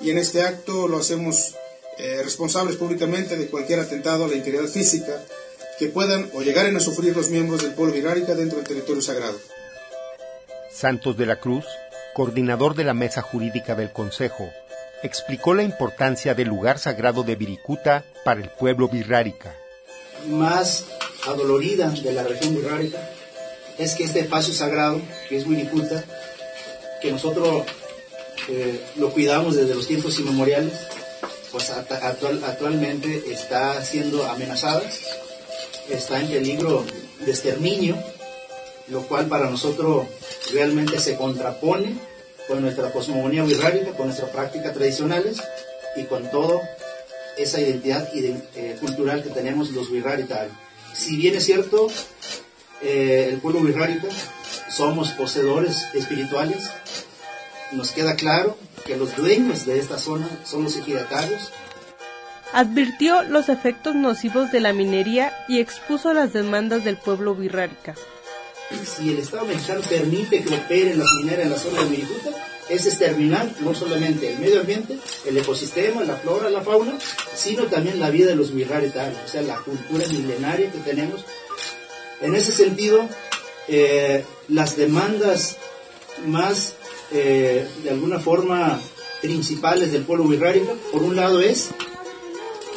[0.00, 1.56] y en este acto lo hacemos
[1.98, 5.20] eh, responsables públicamente de cualquier atentado a la integridad física
[5.78, 9.38] que puedan o llegaren a sufrir los miembros del pueblo virárica dentro del territorio sagrado.
[10.70, 11.64] Santos de la Cruz,
[12.14, 14.48] coordinador de la mesa jurídica del Consejo,
[15.02, 19.56] explicó la importancia del lugar sagrado de Viricuta para el pueblo virrárica.
[20.28, 20.84] Más
[21.26, 22.98] adolorida de la región virrárica
[23.78, 26.04] es que este espacio sagrado, que es Viricuta,
[27.00, 27.64] que nosotros
[28.48, 30.72] eh, lo cuidamos desde los tiempos inmemoriales,
[31.50, 34.82] pues actual, actualmente está siendo amenazada,
[35.88, 36.84] está en peligro
[37.20, 37.96] de exterminio,
[38.88, 40.06] lo cual para nosotros
[40.52, 41.96] realmente se contrapone
[42.46, 45.38] con nuestra cosmogonía virrárica, con nuestras prácticas tradicionales
[45.96, 46.60] y con toda
[47.36, 50.38] esa identidad eh, cultural que tenemos los virráricos.
[50.94, 51.88] Si bien es cierto,
[52.82, 54.08] eh, el pueblo virrárico
[54.70, 56.70] somos poseedores espirituales,
[57.72, 58.56] nos queda claro
[58.88, 61.52] que los dueños de esta zona son los ejidatarios.
[62.52, 67.94] Advirtió los efectos nocivos de la minería y expuso las demandas del pueblo virrárica
[68.84, 72.30] si el Estado mexicano permite que operen las mineras en la zona de Viricuta,
[72.68, 76.98] es exterminar no solamente el medio ambiente, el ecosistema, la flora, la fauna,
[77.34, 81.24] sino también la vida de los virraretarios, o sea, la cultura milenaria que tenemos.
[82.20, 83.08] En ese sentido,
[83.68, 85.56] eh, las demandas
[86.26, 86.74] más,
[87.10, 88.80] eh, de alguna forma,
[89.20, 91.70] principales del pueblo virrárico, por un lado es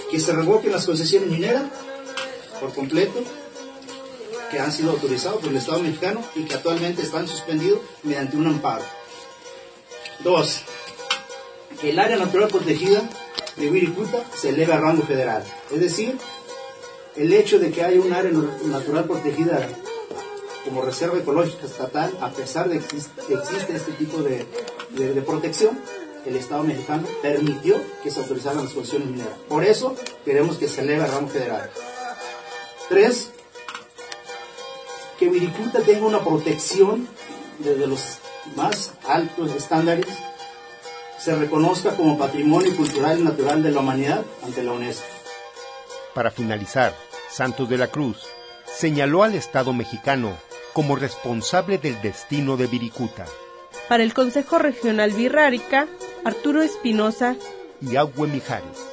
[0.10, 1.63] que se revoquen las concesiones mineras
[2.60, 3.24] por completo,
[4.50, 8.48] que han sido autorizados por el Estado mexicano y que actualmente están suspendidos mediante un
[8.48, 8.84] amparo.
[10.24, 10.62] Dos,
[11.80, 13.02] que el área natural protegida
[13.56, 15.44] de Wirikuta se eleve a rango federal.
[15.72, 16.17] Es decir,
[17.15, 18.32] el hecho de que haya un área
[18.65, 19.67] natural protegida
[20.65, 24.45] como reserva ecológica estatal, a pesar de que existe este tipo de,
[24.91, 25.80] de, protección,
[26.26, 29.34] el Estado mexicano permitió que se autorizaran las condiciones mineras.
[29.47, 31.69] Por eso queremos que se eleve a rango federal.
[32.89, 33.32] Tres,
[35.17, 37.08] que Viricuta tenga una protección
[37.60, 38.17] desde los
[38.56, 40.08] más altos estándares,
[41.17, 45.06] se reconozca como patrimonio cultural y natural de la humanidad ante la UNESCO.
[46.15, 46.95] Para finalizar,
[47.30, 48.26] Santos de la Cruz
[48.65, 50.36] señaló al Estado mexicano
[50.74, 53.26] como responsable del destino de Viricuta.
[53.90, 55.88] Para el Consejo Regional Virrárica,
[56.24, 57.36] Arturo Espinosa
[57.82, 58.92] y Agüe Mijares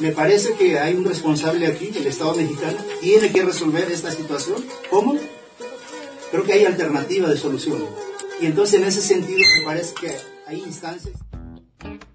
[0.00, 4.62] me parece que hay un responsable aquí, el Estado mexicano, tiene que resolver esta situación.
[4.90, 5.16] ¿Cómo?
[6.30, 7.78] Creo que hay alternativa de solución.
[8.40, 10.14] Y entonces en ese sentido me parece que
[10.46, 11.14] hay instancias.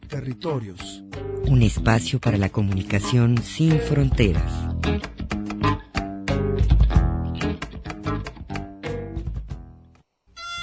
[0.08, 1.04] Territorios.
[1.48, 4.52] Un espacio para la comunicación sin fronteras.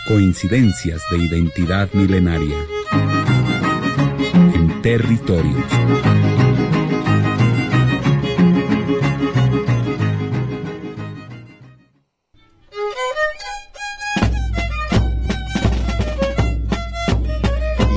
[0.07, 2.55] Coincidencias de identidad milenaria.
[4.55, 5.65] En territorios.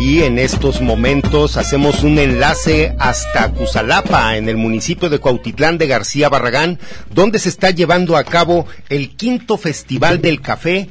[0.01, 5.85] Y en estos momentos hacemos un enlace hasta Cusalapa, en el municipio de Cuautitlán de
[5.85, 6.79] García Barragán,
[7.13, 10.89] donde se está llevando a cabo el quinto Festival del Café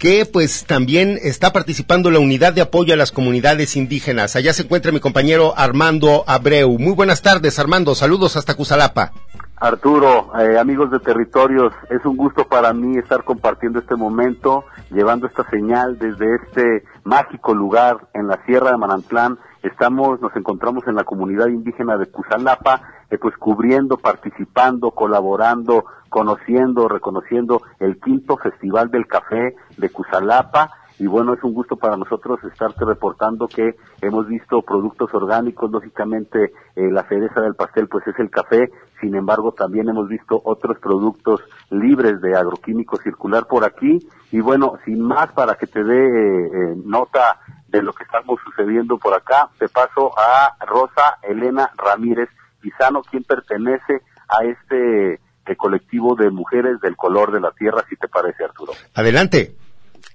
[0.00, 4.34] que pues también está participando la unidad de apoyo a las comunidades indígenas.
[4.34, 6.78] Allá se encuentra mi compañero Armando Abreu.
[6.78, 7.94] Muy buenas tardes, Armando.
[7.94, 9.12] Saludos hasta Cusalapa.
[9.56, 15.26] Arturo, eh, amigos de territorios, es un gusto para mí estar compartiendo este momento, llevando
[15.26, 19.38] esta señal desde este mágico lugar en la Sierra de Manantlán.
[19.62, 26.88] Estamos, nos encontramos en la comunidad indígena de Cusalapa, eh, pues cubriendo, participando, colaborando, conociendo,
[26.88, 30.72] reconociendo el quinto Festival del Café de Cusalapa.
[30.98, 36.52] Y bueno, es un gusto para nosotros estarte reportando que hemos visto productos orgánicos, lógicamente
[36.76, 38.70] eh, la cereza del pastel pues es el café,
[39.00, 43.98] sin embargo también hemos visto otros productos libres de agroquímico circular por aquí.
[44.30, 48.38] Y bueno, sin más para que te dé eh, eh, nota de lo que estamos
[48.44, 52.28] sucediendo por acá, te paso a Rosa Elena Ramírez
[52.60, 57.96] Pizano, quien pertenece a este el colectivo de mujeres del color de la tierra, si
[57.96, 58.72] te parece, Arturo.
[58.94, 59.56] Adelante.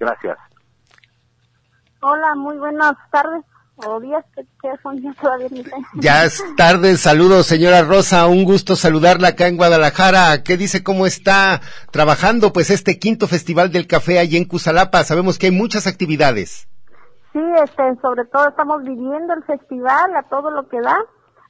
[0.00, 0.38] Gracias.
[2.00, 3.44] Hola, muy buenas tardes
[3.76, 5.48] o días, que, son ya todavía
[5.94, 10.42] Ya es tarde, saludos señora Rosa, un gusto saludarla acá en Guadalajara.
[10.42, 15.04] ¿Qué dice cómo está trabajando pues este quinto festival del café allí en Cusalapa?
[15.04, 16.68] Sabemos que hay muchas actividades.
[17.32, 20.96] Sí, este, sobre todo estamos viviendo el festival a todo lo que da.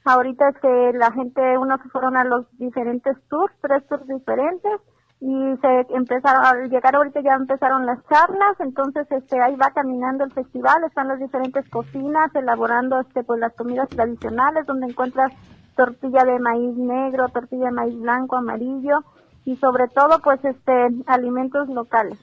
[0.07, 4.79] Ahorita este, la gente, unos fueron a los diferentes tours, tres tours diferentes
[5.19, 10.23] y se empezaron al llegar ahorita ya empezaron las charlas entonces este ahí va caminando
[10.23, 15.33] el festival están las diferentes cocinas elaborando este pues las comidas tradicionales donde encuentras
[15.75, 18.99] tortilla de maíz negro tortilla de maíz blanco amarillo
[19.43, 20.71] y sobre todo pues este
[21.07, 22.19] alimentos locales.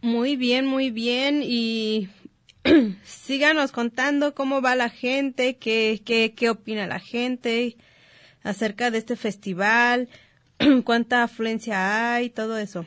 [0.00, 2.08] Muy bien muy bien y
[3.04, 7.76] síganos contando cómo va la gente qué qué qué opina la gente
[8.42, 10.08] acerca de este festival
[10.84, 12.84] cuánta afluencia hay, todo eso.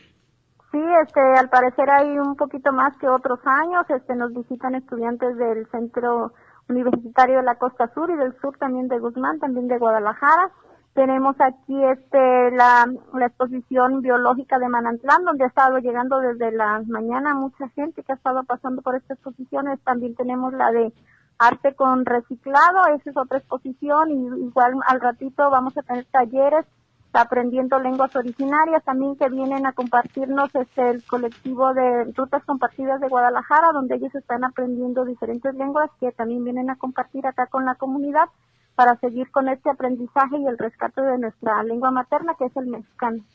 [0.71, 3.85] Sí, este, al parecer hay un poquito más que otros años.
[3.89, 6.33] Este, nos visitan estudiantes del Centro
[6.67, 10.51] Universitario de la Costa Sur y del Sur también de Guzmán, también de Guadalajara.
[10.97, 16.81] Tenemos aquí este la, la exposición biológica de Manantlán, donde ha estado llegando desde la
[16.87, 19.79] mañana mucha gente que ha estado pasando por estas exposiciones.
[19.81, 20.91] También tenemos la de
[21.37, 26.65] arte con reciclado, esa es otra exposición y igual al ratito vamos a tener talleres
[27.13, 33.07] aprendiendo lenguas originarias también que vienen a compartirnos este el colectivo de rutas compartidas de
[33.07, 37.75] Guadalajara donde ellos están aprendiendo diferentes lenguas que también vienen a compartir acá con la
[37.75, 38.29] comunidad
[38.77, 42.67] para seguir con este aprendizaje y el rescate de nuestra lengua materna que es el
[42.67, 43.25] mexicano.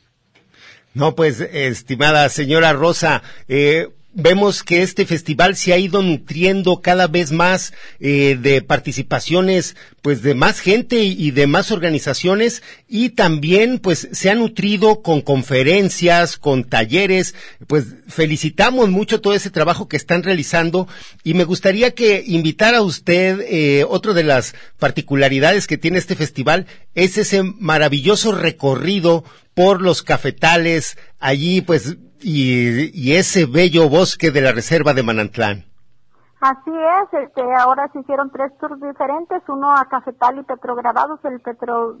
[0.93, 7.07] No, pues, estimada señora Rosa, eh, vemos que este festival se ha ido nutriendo cada
[7.07, 13.79] vez más eh, de participaciones pues de más gente y, de más organizaciones y también
[13.79, 17.35] pues se ha nutrido con conferencias, con talleres,
[17.67, 20.89] pues felicitamos mucho todo ese trabajo que están realizando
[21.23, 26.17] y me gustaría que invitara a usted eh, otra de las particularidades que tiene este
[26.17, 30.97] festival es ese maravilloso recorrido por los cafetales.
[31.19, 35.65] Allí pues y, ese bello bosque de la reserva de Manantlán.
[36.39, 41.39] Así es, este, ahora se hicieron tres tours diferentes, uno a Cafetal y Petrograbados, el
[41.39, 41.99] Petro,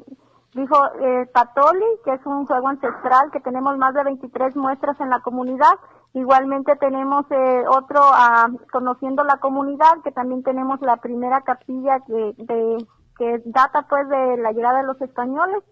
[0.53, 5.09] dijo eh, Patoli, que es un juego ancestral, que tenemos más de 23 muestras en
[5.09, 5.73] la comunidad.
[6.13, 12.33] Igualmente tenemos eh, otro a Conociendo la Comunidad, que también tenemos la primera capilla que,
[12.37, 12.85] de,
[13.17, 15.63] que data pues de la llegada de los españoles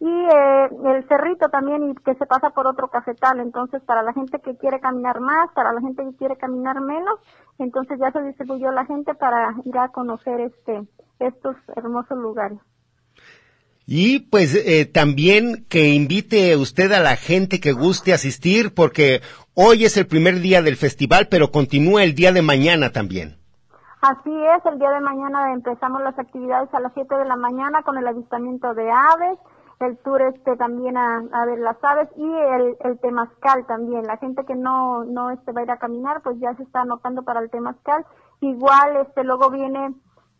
[0.00, 3.40] y eh, el cerrito también y que se pasa por otro cafetal.
[3.40, 7.18] Entonces para la gente que quiere caminar más para la gente que quiere caminar menos
[7.58, 10.82] entonces ya se distribuyó la gente para ir a conocer este
[11.18, 12.58] estos hermosos lugares.
[13.90, 19.22] Y pues eh, también que invite usted a la gente que guste asistir porque
[19.54, 23.38] hoy es el primer día del festival pero continúa el día de mañana también.
[24.00, 27.82] Así es, el día de mañana empezamos las actividades a las 7 de la mañana
[27.82, 29.38] con el avistamiento de aves,
[29.80, 34.04] el tour este también a, ver las aves y el, el temazcal también.
[34.04, 36.80] La gente que no, no este va a ir a caminar, pues ya se está
[36.80, 38.04] anotando para el temazcal.
[38.40, 39.94] Igual este luego viene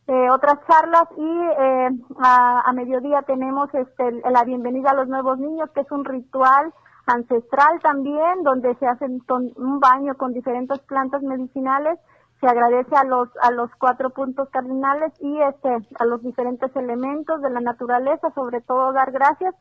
[0.08, 5.38] eh, otras charlas y eh, a, a, mediodía tenemos este la bienvenida a los nuevos
[5.38, 6.72] niños, que es un ritual
[7.06, 11.98] ancestral también, donde se hace un baño con diferentes plantas medicinales
[12.40, 15.68] se agradece a los a los cuatro puntos cardinales y este
[15.98, 19.54] a los diferentes elementos de la naturaleza, sobre todo dar gracias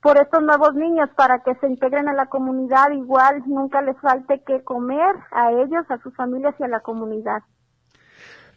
[0.00, 4.42] por estos nuevos niños para que se integren a la comunidad igual nunca les falte
[4.44, 7.42] que comer a ellos, a sus familias y a la comunidad.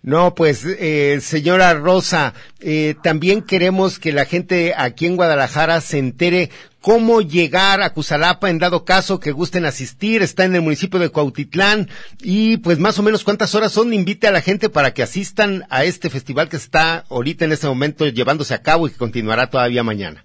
[0.07, 5.99] No, pues, eh, señora Rosa, eh, también queremos que la gente aquí en Guadalajara se
[5.99, 6.49] entere
[6.79, 10.21] cómo llegar a Cusalapa en dado caso que gusten asistir.
[10.21, 11.89] Está en el municipio de Cuautitlán
[12.21, 13.91] y pues más o menos cuántas horas son.
[13.91, 17.67] Invite a la gente para que asistan a este festival que está ahorita en este
[17.67, 20.23] momento llevándose a cabo y que continuará todavía mañana.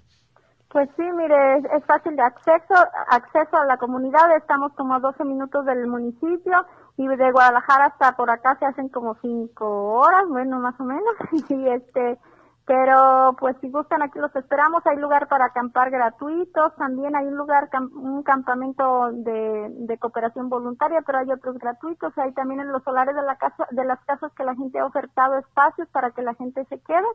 [0.69, 2.73] Pues sí, mire, es, fácil de acceso,
[3.09, 4.33] acceso a la comunidad.
[4.37, 6.65] Estamos como a 12 minutos del municipio
[6.97, 11.15] y de Guadalajara hasta por acá se hacen como 5 horas, bueno, más o menos.
[11.49, 12.19] y este,
[12.65, 14.85] pero pues si gustan aquí los esperamos.
[14.85, 16.75] Hay lugar para acampar gratuitos.
[16.75, 22.17] También hay un lugar, un campamento de, de cooperación voluntaria, pero hay otros gratuitos.
[22.17, 24.85] Hay también en los solares de la casa, de las casas que la gente ha
[24.85, 27.07] ofertado espacios para que la gente se quede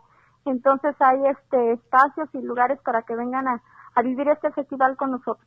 [0.44, 3.62] entonces hay este espacios y lugares para que vengan a,
[4.02, 5.44] vivir este festival con nosotros.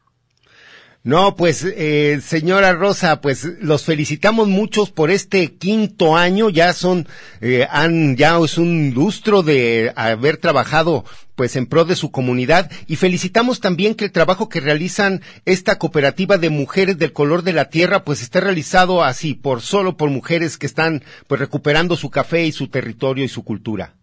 [1.04, 6.52] No, pues eh, señora Rosa, pues los felicitamos muchos por este quinto año.
[6.52, 7.08] Ya son,
[7.40, 12.70] eh, han, ya es un lustro de haber trabajado pues en pro de su comunidad
[12.86, 17.54] y felicitamos también que el trabajo que realizan esta cooperativa de mujeres del color de
[17.54, 22.12] la tierra pues esté realizado así por solo por mujeres que están pues recuperando su
[22.12, 23.96] café y su territorio y su cultura.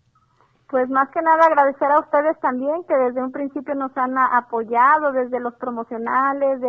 [0.68, 5.12] Pues más que nada agradecer a ustedes también que desde un principio nos han apoyado
[5.12, 6.60] desde los promocionales,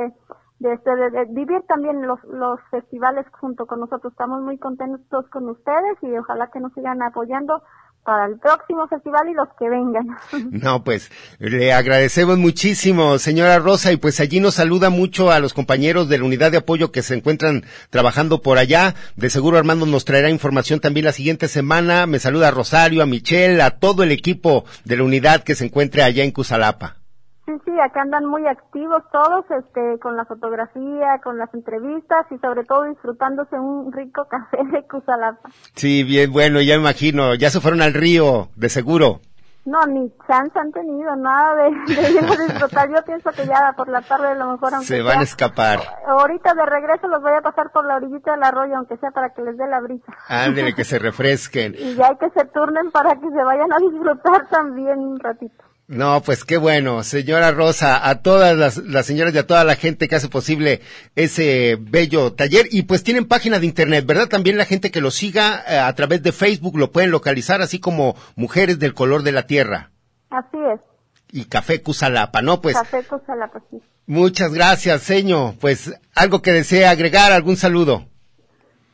[0.62, 4.14] este, de, vivir también los, los festivales junto con nosotros.
[4.14, 7.62] Estamos muy contentos con ustedes y ojalá que nos sigan apoyando
[8.04, 10.18] para el próximo festival y los que vengan.
[10.52, 15.54] No, pues le agradecemos muchísimo, señora Rosa, y pues allí nos saluda mucho a los
[15.54, 18.96] compañeros de la unidad de apoyo que se encuentran trabajando por allá.
[19.16, 22.06] De seguro Armando nos traerá información también la siguiente semana.
[22.06, 25.66] Me saluda a Rosario, a Michelle, a todo el equipo de la unidad que se
[25.66, 26.99] encuentre allá en Cusalapa.
[27.50, 32.38] Sí, sí, acá andan muy activos todos, este, con la fotografía, con las entrevistas y
[32.38, 35.50] sobre todo disfrutándose un rico café de Cusalapa.
[35.74, 39.22] Sí, bien, bueno, ya me imagino, ya se fueron al río, de seguro.
[39.66, 42.88] No, ni chance han tenido nada de, de disfrutar.
[42.90, 45.80] Yo pienso que ya por la tarde a lo mejor aunque Se van a escapar.
[46.08, 49.34] Ahorita de regreso los voy a pasar por la orillita del arroyo, aunque sea para
[49.34, 50.12] que les dé la brisa.
[50.28, 51.74] Ándele, que se refresquen.
[51.78, 55.64] y ya hay que se turnen para que se vayan a disfrutar también un ratito.
[55.90, 59.76] No, pues qué bueno, señora Rosa, a todas las, las, señoras y a toda la
[59.76, 60.82] gente que hace posible
[61.16, 62.68] ese bello taller.
[62.70, 64.28] Y pues tienen página de internet, ¿verdad?
[64.28, 67.80] También la gente que lo siga eh, a través de Facebook lo pueden localizar, así
[67.80, 69.90] como Mujeres del Color de la Tierra.
[70.30, 70.80] Así es.
[71.32, 72.62] Y Café Cusalapa, ¿no?
[72.62, 72.78] Pues.
[72.78, 73.82] Café Cusalapa, sí.
[74.06, 75.56] Muchas gracias, señor.
[75.60, 78.06] Pues algo que desea agregar, algún saludo.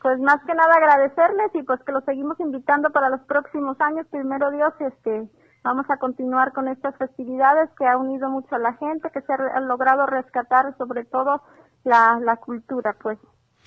[0.00, 4.06] Pues más que nada agradecerles y pues que los seguimos invitando para los próximos años.
[4.10, 5.28] Primero Dios, este
[5.66, 9.32] Vamos a continuar con estas festividades que ha unido mucho a la gente, que se
[9.32, 11.42] ha logrado rescatar sobre todo
[11.82, 13.18] la, la cultura, pues.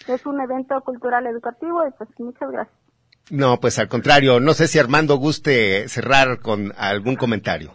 [0.08, 2.78] Es un evento cultural educativo y pues muchas gracias.
[3.32, 7.72] No, pues al contrario, no sé si Armando guste cerrar con algún comentario.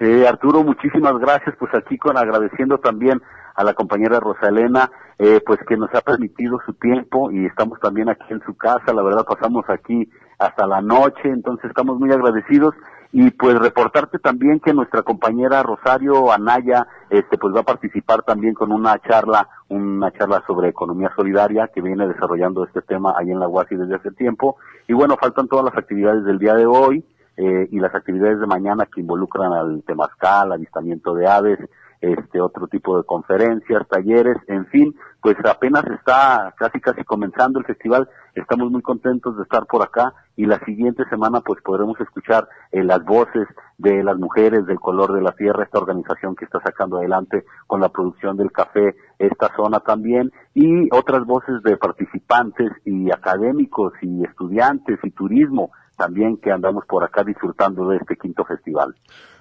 [0.00, 3.22] Eh, Arturo, muchísimas gracias, pues aquí con agradeciendo también
[3.54, 8.08] a la compañera Rosalena, eh, pues que nos ha permitido su tiempo y estamos también
[8.08, 10.10] aquí en su casa, la verdad pasamos aquí
[10.40, 12.74] hasta la noche, entonces estamos muy agradecidos
[13.12, 18.54] y pues reportarte también que nuestra compañera Rosario Anaya este pues va a participar también
[18.54, 23.38] con una charla una charla sobre economía solidaria que viene desarrollando este tema ahí en
[23.38, 24.56] la UASI desde hace tiempo.
[24.88, 27.04] Y bueno faltan todas las actividades del día de hoy
[27.36, 31.58] eh, y las actividades de mañana que involucran al temazcal avistamiento de aves
[32.02, 37.64] este otro tipo de conferencias, talleres, en fin, pues apenas está casi casi comenzando el
[37.64, 42.48] festival, estamos muy contentos de estar por acá y la siguiente semana pues podremos escuchar
[42.70, 43.46] eh, las voces
[43.78, 47.80] de las mujeres del color de la tierra, esta organización que está sacando adelante con
[47.80, 54.24] la producción del café esta zona también y otras voces de participantes y académicos y
[54.24, 55.70] estudiantes y turismo
[56.02, 58.92] también que andamos por acá disfrutando de este quinto festival.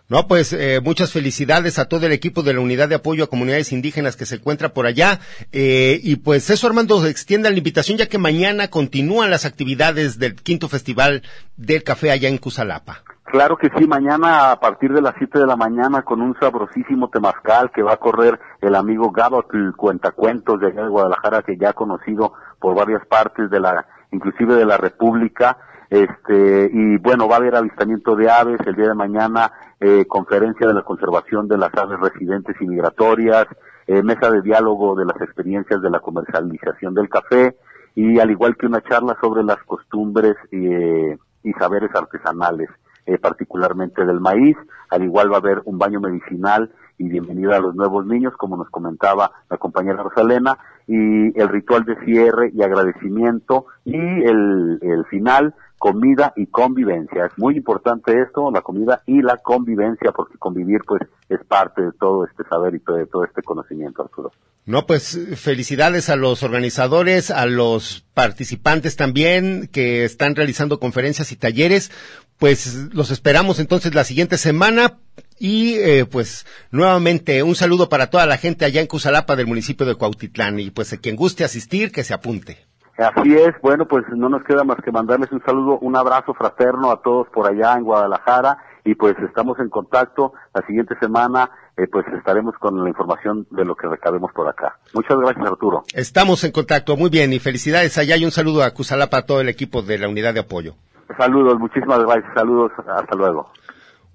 [0.09, 3.29] No, pues eh, muchas felicidades a todo el equipo de la Unidad de Apoyo a
[3.29, 5.19] Comunidades Indígenas que se encuentra por allá.
[5.51, 10.35] Eh, y pues eso, Armando, extienda la invitación ya que mañana continúan las actividades del
[10.35, 11.23] quinto festival
[11.57, 12.99] del café allá en Cusalapa.
[13.23, 17.09] Claro que sí, mañana a partir de las 7 de la mañana con un sabrosísimo
[17.09, 21.69] temazcal que va a correr el amigo Gabotl Cuentacuentos de allá de Guadalajara que ya
[21.69, 25.57] ha conocido por varias partes de la, inclusive de la República
[25.91, 30.65] este y bueno va a haber avistamiento de aves el día de mañana eh, conferencia
[30.65, 33.45] de la conservación de las aves residentes y migratorias
[33.87, 37.57] eh, mesa de diálogo de las experiencias de la comercialización del café
[37.93, 42.69] y al igual que una charla sobre las costumbres eh, y saberes artesanales
[43.05, 44.55] eh, particularmente del maíz.
[44.89, 46.71] Al igual va a haber un baño medicinal
[47.01, 51.83] y bienvenida a los nuevos niños, como nos comentaba la compañera Rosalena, y el ritual
[51.83, 57.25] de cierre y agradecimiento, y el, el final comida y convivencia.
[57.25, 61.91] Es muy importante esto, la comida y la convivencia, porque convivir pues es parte de
[61.93, 64.31] todo este saber y de todo este conocimiento, Arturo.
[64.67, 71.35] No, pues felicidades a los organizadores, a los participantes también que están realizando conferencias y
[71.35, 71.91] talleres.
[72.37, 74.99] Pues los esperamos entonces la siguiente semana
[75.41, 79.87] y eh, pues nuevamente un saludo para toda la gente allá en Cusalapa del municipio
[79.87, 82.59] de Cuautitlán y pues quien guste asistir que se apunte.
[82.95, 86.91] Así es, bueno, pues no nos queda más que mandarles un saludo, un abrazo fraterno
[86.91, 90.33] a todos por allá en Guadalajara y pues estamos en contacto.
[90.53, 94.77] La siguiente semana eh, pues estaremos con la información de lo que recabemos por acá.
[94.93, 95.81] Muchas gracias Arturo.
[95.95, 99.41] Estamos en contacto, muy bien y felicidades allá y un saludo a Cusalapa a todo
[99.41, 100.75] el equipo de la unidad de apoyo.
[101.17, 103.49] Saludos, muchísimas gracias, saludos, hasta luego.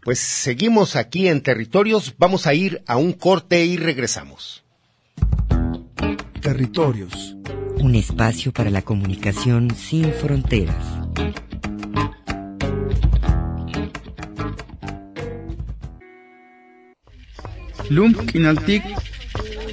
[0.06, 4.62] Pues seguimos aquí en territorios, vamos a ir a un corte y regresamos.
[6.40, 7.36] Territorios.
[7.80, 10.76] Un espacio para la comunicación sin fronteras.
[17.90, 18.82] lum k'inaltik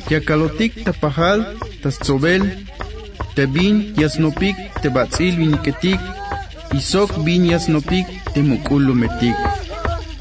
[0.10, 2.66] yakalotik tapajal tasobel
[3.36, 6.00] tebin yasnopik tebatzil viniketik
[6.74, 9.63] isok bin yasnopik temukulumetik.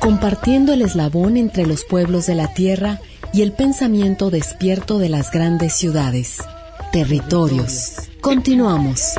[0.02, 2.98] Compartiendo el eslabón entre los pueblos de la tierra
[3.32, 6.38] y el pensamiento despierto de las grandes ciudades.
[6.90, 8.10] Territorios.
[8.20, 9.14] Continuamos.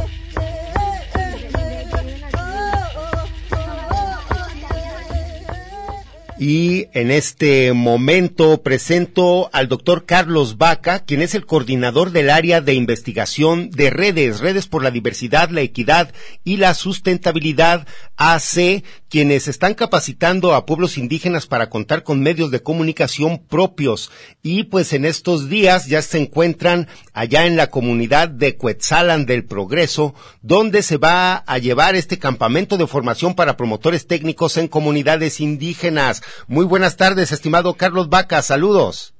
[6.40, 12.60] Y en este momento presento al doctor Carlos Vaca, quien es el coordinador del área
[12.60, 16.12] de investigación de redes, redes por la diversidad, la equidad
[16.44, 22.64] y la sustentabilidad AC, quienes están capacitando a pueblos indígenas para contar con medios de
[22.64, 24.10] comunicación propios.
[24.42, 29.46] Y pues en estos días ya se encuentran allá en la comunidad de Cuetzalan del
[29.46, 35.40] Progreso, donde se va a llevar este campamento de formación para promotores técnicos en comunidades
[35.40, 36.23] indígenas.
[36.48, 39.14] Muy buenas tardes, estimado Carlos Vaca, saludos.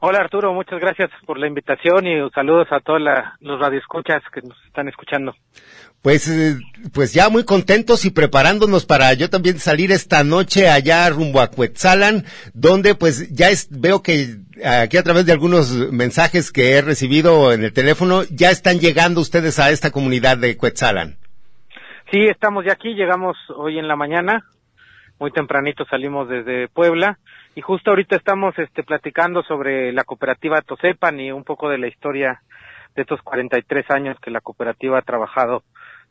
[0.00, 3.00] Hola Arturo, muchas gracias por la invitación y saludos a todos
[3.40, 5.34] los radioescuchas que nos están escuchando.
[6.02, 6.56] Pues, eh,
[6.94, 11.48] pues ya muy contentos y preparándonos para yo también salir esta noche allá rumbo a
[11.50, 16.82] Cuetzalan, donde pues ya es, veo que aquí a través de algunos mensajes que he
[16.82, 21.16] recibido en el teléfono, ya están llegando ustedes a esta comunidad de Cuetzalan.
[22.12, 24.44] Sí, estamos ya aquí, llegamos hoy en la mañana,
[25.18, 27.18] muy tempranito salimos desde Puebla
[27.54, 31.88] y justo ahorita estamos este, platicando sobre la cooperativa Tosepan y un poco de la
[31.88, 32.42] historia
[32.94, 35.62] de estos 43 años que la cooperativa ha trabajado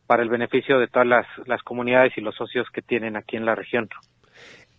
[0.08, 3.46] para el beneficio de todas las, las comunidades y los socios que tienen aquí en
[3.46, 3.90] la región.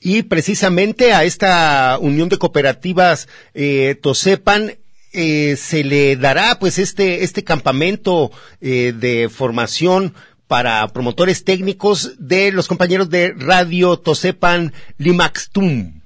[0.01, 4.72] Y precisamente a esta unión de cooperativas eh, Tosepan
[5.12, 10.14] eh, se le dará pues este, este campamento eh, de formación
[10.49, 16.01] para promotores técnicos de los compañeros de Radio Tosepan Limaxtum.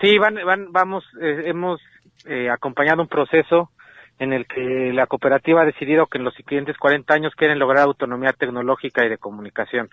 [0.00, 1.80] Sí, van, van, vamos, eh, hemos
[2.26, 3.70] eh, acompañado un proceso
[4.18, 7.84] en el que la cooperativa ha decidido que en los siguientes 40 años quieren lograr
[7.84, 9.88] autonomía tecnológica y de comunicación.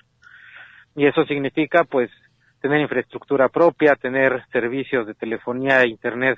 [0.96, 2.10] Y eso significa, pues,
[2.62, 6.38] tener infraestructura propia, tener servicios de telefonía e internet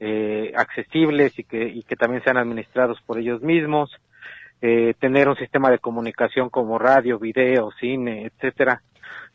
[0.00, 3.90] eh, accesibles y que, y que también sean administrados por ellos mismos,
[4.62, 8.82] eh, tener un sistema de comunicación como radio, video, cine, etcétera,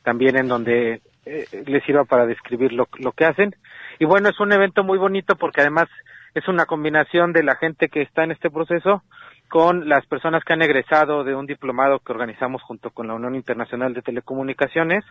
[0.03, 3.55] también en donde eh, les sirva para describir lo, lo que hacen.
[3.99, 5.87] Y bueno, es un evento muy bonito porque además
[6.35, 9.03] es una combinación de la gente que está en este proceso
[9.49, 13.35] con las personas que han egresado de un diplomado que organizamos junto con la Unión
[13.35, 15.03] Internacional de Telecomunicaciones,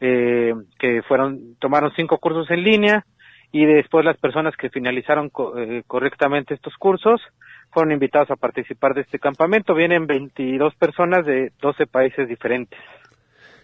[0.00, 3.04] eh, que fueron tomaron cinco cursos en línea
[3.52, 7.20] y después las personas que finalizaron eh, correctamente estos cursos
[7.72, 9.74] fueron invitados a participar de este campamento.
[9.74, 12.78] Vienen 22 personas de 12 países diferentes.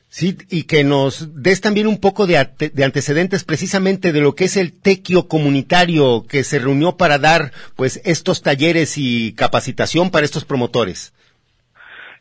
[0.09, 4.45] Sí, y que nos des también un poco de, de, antecedentes precisamente de lo que
[4.45, 10.25] es el tequio comunitario que se reunió para dar pues estos talleres y capacitación para
[10.25, 11.13] estos promotores.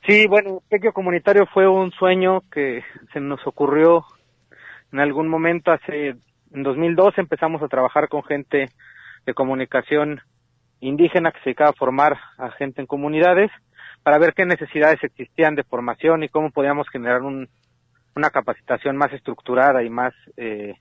[0.06, 2.84] Sí, bueno, el tequio comunitario fue un sueño que
[3.14, 4.06] se nos ocurrió
[4.92, 6.16] en algún momento hace
[6.54, 8.70] en 2002 empezamos a trabajar con gente
[9.26, 10.22] de comunicación
[10.80, 13.52] indígena que se dedicaba a formar a gente en comunidades
[14.04, 17.50] para ver qué necesidades existían de formación y cómo podíamos generar un,
[18.16, 20.76] una capacitación más estructurada y más, eh,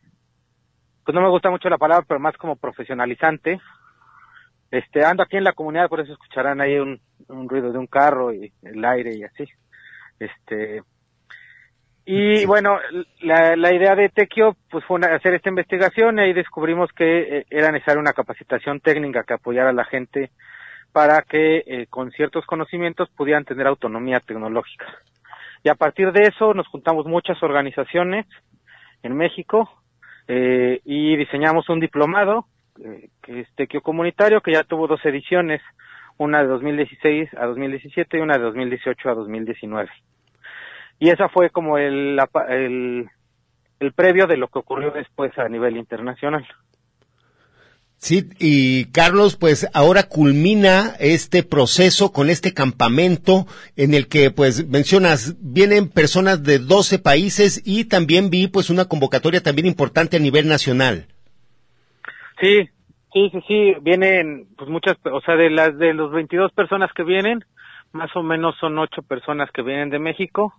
[1.04, 3.60] pues no me gusta mucho la palabra, pero más como profesionalizante.
[4.70, 7.86] Este, ando aquí en la comunidad, por eso escucharán ahí un, un ruido de un
[7.86, 9.44] carro y el aire y así.
[10.18, 10.82] Este,
[12.08, 12.78] y bueno,
[13.20, 17.46] la, la idea de Tequio pues fue hacer esta investigación y ahí descubrimos que eh,
[17.50, 20.30] era necesaria una capacitación técnica que apoyara a la gente
[20.92, 24.86] para que eh, con ciertos conocimientos pudieran tener autonomía tecnológica.
[25.64, 28.24] Y a partir de eso nos juntamos muchas organizaciones
[29.02, 29.68] en México
[30.28, 32.46] eh, y diseñamos un diplomado
[32.82, 35.60] eh, que es Tequio Comunitario que ya tuvo dos ediciones,
[36.18, 39.90] una de 2016 a 2017 y una de 2018 a 2019
[40.98, 42.18] y esa fue como el,
[42.48, 43.10] el,
[43.80, 46.46] el previo de lo que ocurrió después a nivel internacional.
[47.98, 54.68] Sí, y Carlos, pues ahora culmina este proceso con este campamento en el que, pues,
[54.68, 60.20] mencionas, vienen personas de 12 países y también vi, pues, una convocatoria también importante a
[60.20, 61.06] nivel nacional.
[62.38, 62.68] Sí,
[63.14, 67.02] sí, sí, sí, vienen, pues, muchas, o sea, de las de los 22 personas que
[67.02, 67.44] vienen,
[67.92, 70.52] más o menos son ocho personas que vienen de México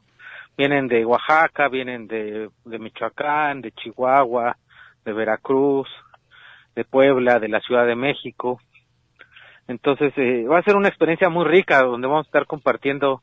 [0.58, 4.58] vienen de Oaxaca, vienen de, de Michoacán, de Chihuahua,
[5.06, 5.88] de Veracruz,
[6.76, 8.60] de Puebla, de la Ciudad de México.
[9.68, 13.22] Entonces eh, va a ser una experiencia muy rica donde vamos a estar compartiendo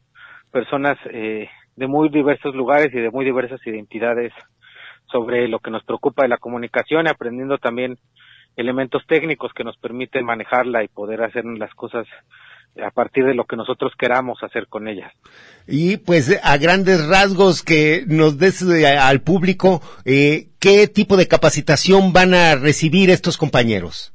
[0.53, 4.33] personas eh, de muy diversos lugares y de muy diversas identidades
[5.07, 7.99] sobre lo que nos preocupa de la comunicación aprendiendo también
[8.57, 12.07] elementos técnicos que nos permiten manejarla y poder hacer las cosas
[12.83, 15.13] a partir de lo que nosotros queramos hacer con ellas.
[15.67, 21.29] Y pues a grandes rasgos que nos des eh, al público eh, qué tipo de
[21.29, 24.13] capacitación van a recibir estos compañeros.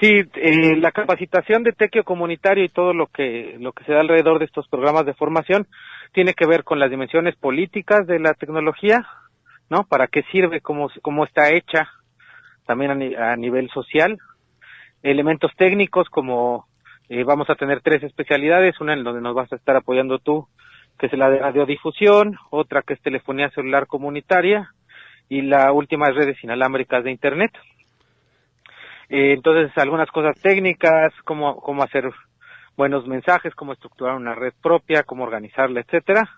[0.00, 4.00] Sí, eh, la capacitación de tequio comunitario y todo lo que lo que se da
[4.00, 5.66] alrededor de estos programas de formación
[6.12, 9.06] tiene que ver con las dimensiones políticas de la tecnología,
[9.68, 9.84] ¿no?
[9.84, 11.88] Para qué sirve, cómo, cómo está hecha,
[12.66, 14.18] también a, a nivel social,
[15.02, 16.69] elementos técnicos como
[17.10, 20.46] eh, vamos a tener tres especialidades, una en donde nos vas a estar apoyando tú,
[20.96, 24.70] que es la de radiodifusión, otra que es telefonía celular comunitaria
[25.28, 27.50] y la última es redes inalámbricas de Internet.
[29.08, 32.08] Eh, entonces, algunas cosas técnicas, cómo, cómo hacer
[32.76, 36.30] buenos mensajes, cómo estructurar una red propia, cómo organizarla, etcétera.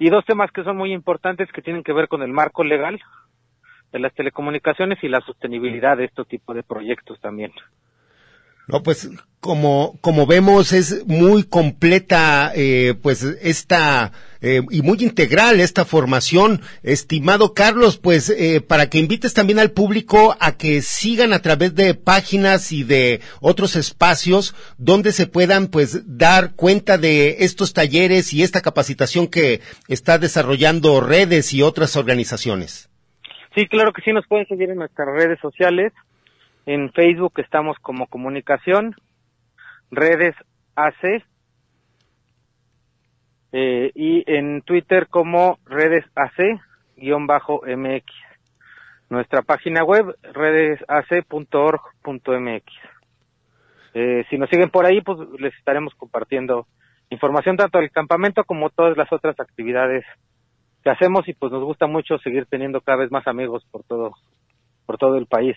[0.00, 3.00] Y dos temas que son muy importantes que tienen que ver con el marco legal
[3.92, 7.52] de las telecomunicaciones y la sostenibilidad de este tipo de proyectos también.
[8.70, 9.08] No, pues
[9.40, 14.12] como, como vemos es muy completa, eh, pues esta,
[14.42, 16.60] eh, y muy integral esta formación.
[16.82, 21.74] Estimado Carlos, pues eh, para que invites también al público a que sigan a través
[21.74, 28.32] de páginas y de otros espacios donde se puedan pues dar cuenta de estos talleres
[28.34, 32.90] y esta capacitación que está desarrollando redes y otras organizaciones.
[33.54, 35.92] Sí, claro que sí, nos pueden seguir en nuestras redes sociales.
[36.66, 38.94] En Facebook estamos como comunicación,
[39.90, 40.34] redes
[40.76, 41.24] AC,
[43.52, 48.04] eh, y en Twitter como redes AC-MX.
[49.08, 52.64] Nuestra página web redesac.org.mx.
[53.92, 56.68] Eh, si nos siguen por ahí, pues les estaremos compartiendo
[57.10, 60.04] información tanto del campamento como todas las otras actividades
[60.84, 64.14] que hacemos y pues nos gusta mucho seguir teniendo cada vez más amigos por todo
[64.86, 65.56] por todo el país.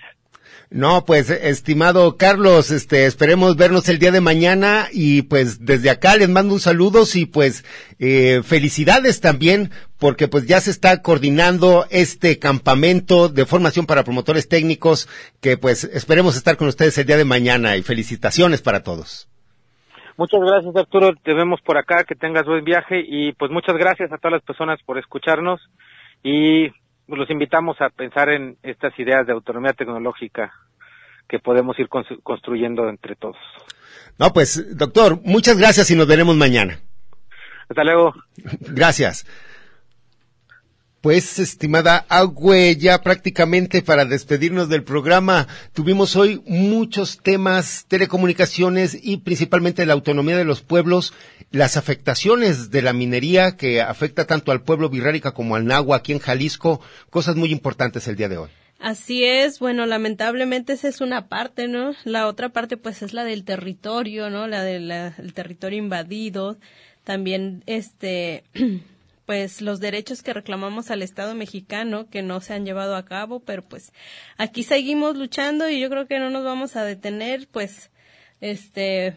[0.69, 6.15] No, pues estimado Carlos, este esperemos vernos el día de mañana y pues desde acá
[6.15, 7.63] les mando un saludo y pues
[7.99, 14.49] eh, felicidades también porque pues ya se está coordinando este campamento de formación para promotores
[14.49, 15.07] técnicos
[15.41, 19.29] que pues esperemos estar con ustedes el día de mañana y felicitaciones para todos.
[20.17, 24.11] Muchas gracias Arturo, te vemos por acá, que tengas buen viaje y pues muchas gracias
[24.11, 25.61] a todas las personas por escucharnos.
[26.23, 26.71] Y
[27.07, 30.53] pues, los invitamos a pensar en estas ideas de autonomía tecnológica
[31.27, 33.37] que podemos ir construyendo entre todos.
[34.19, 36.79] No, pues, doctor, muchas gracias y nos veremos mañana.
[37.69, 38.13] Hasta luego.
[38.59, 39.25] Gracias.
[41.03, 49.17] Pues, estimada Agüe, ya prácticamente para despedirnos del programa, tuvimos hoy muchos temas, telecomunicaciones y
[49.17, 51.13] principalmente la autonomía de los pueblos,
[51.51, 56.13] las afectaciones de la minería que afecta tanto al pueblo Virrárica como al Nahua aquí
[56.13, 56.79] en Jalisco,
[57.09, 58.49] cosas muy importantes el día de hoy.
[58.79, 61.95] Así es, bueno, lamentablemente esa es una parte, ¿no?
[62.05, 64.47] La otra parte pues es la del territorio, ¿no?
[64.47, 66.57] La del territorio invadido,
[67.03, 68.45] también este
[69.25, 73.39] pues los derechos que reclamamos al Estado mexicano que no se han llevado a cabo,
[73.39, 73.93] pero pues
[74.37, 77.91] aquí seguimos luchando y yo creo que no nos vamos a detener, pues
[78.41, 79.15] este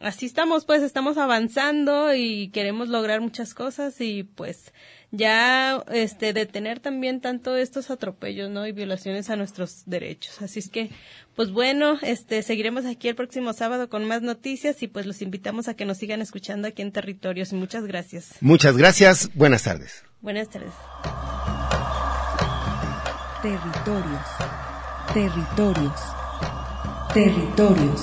[0.00, 4.72] así estamos, pues estamos avanzando y queremos lograr muchas cosas y pues
[5.16, 8.66] ya este detener también tanto estos atropellos, ¿no?
[8.66, 10.42] y violaciones a nuestros derechos.
[10.42, 10.90] Así es que
[11.36, 15.68] pues bueno, este seguiremos aquí el próximo sábado con más noticias y pues los invitamos
[15.68, 17.52] a que nos sigan escuchando aquí en Territorios.
[17.52, 18.36] Muchas gracias.
[18.40, 19.30] Muchas gracias.
[19.34, 20.04] Buenas tardes.
[20.20, 20.72] Buenas tardes.
[23.42, 24.28] Territorios.
[25.12, 26.00] Territorios.
[27.12, 28.00] Territorios.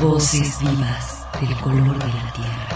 [0.00, 2.75] Voces vivas del color de la tierra.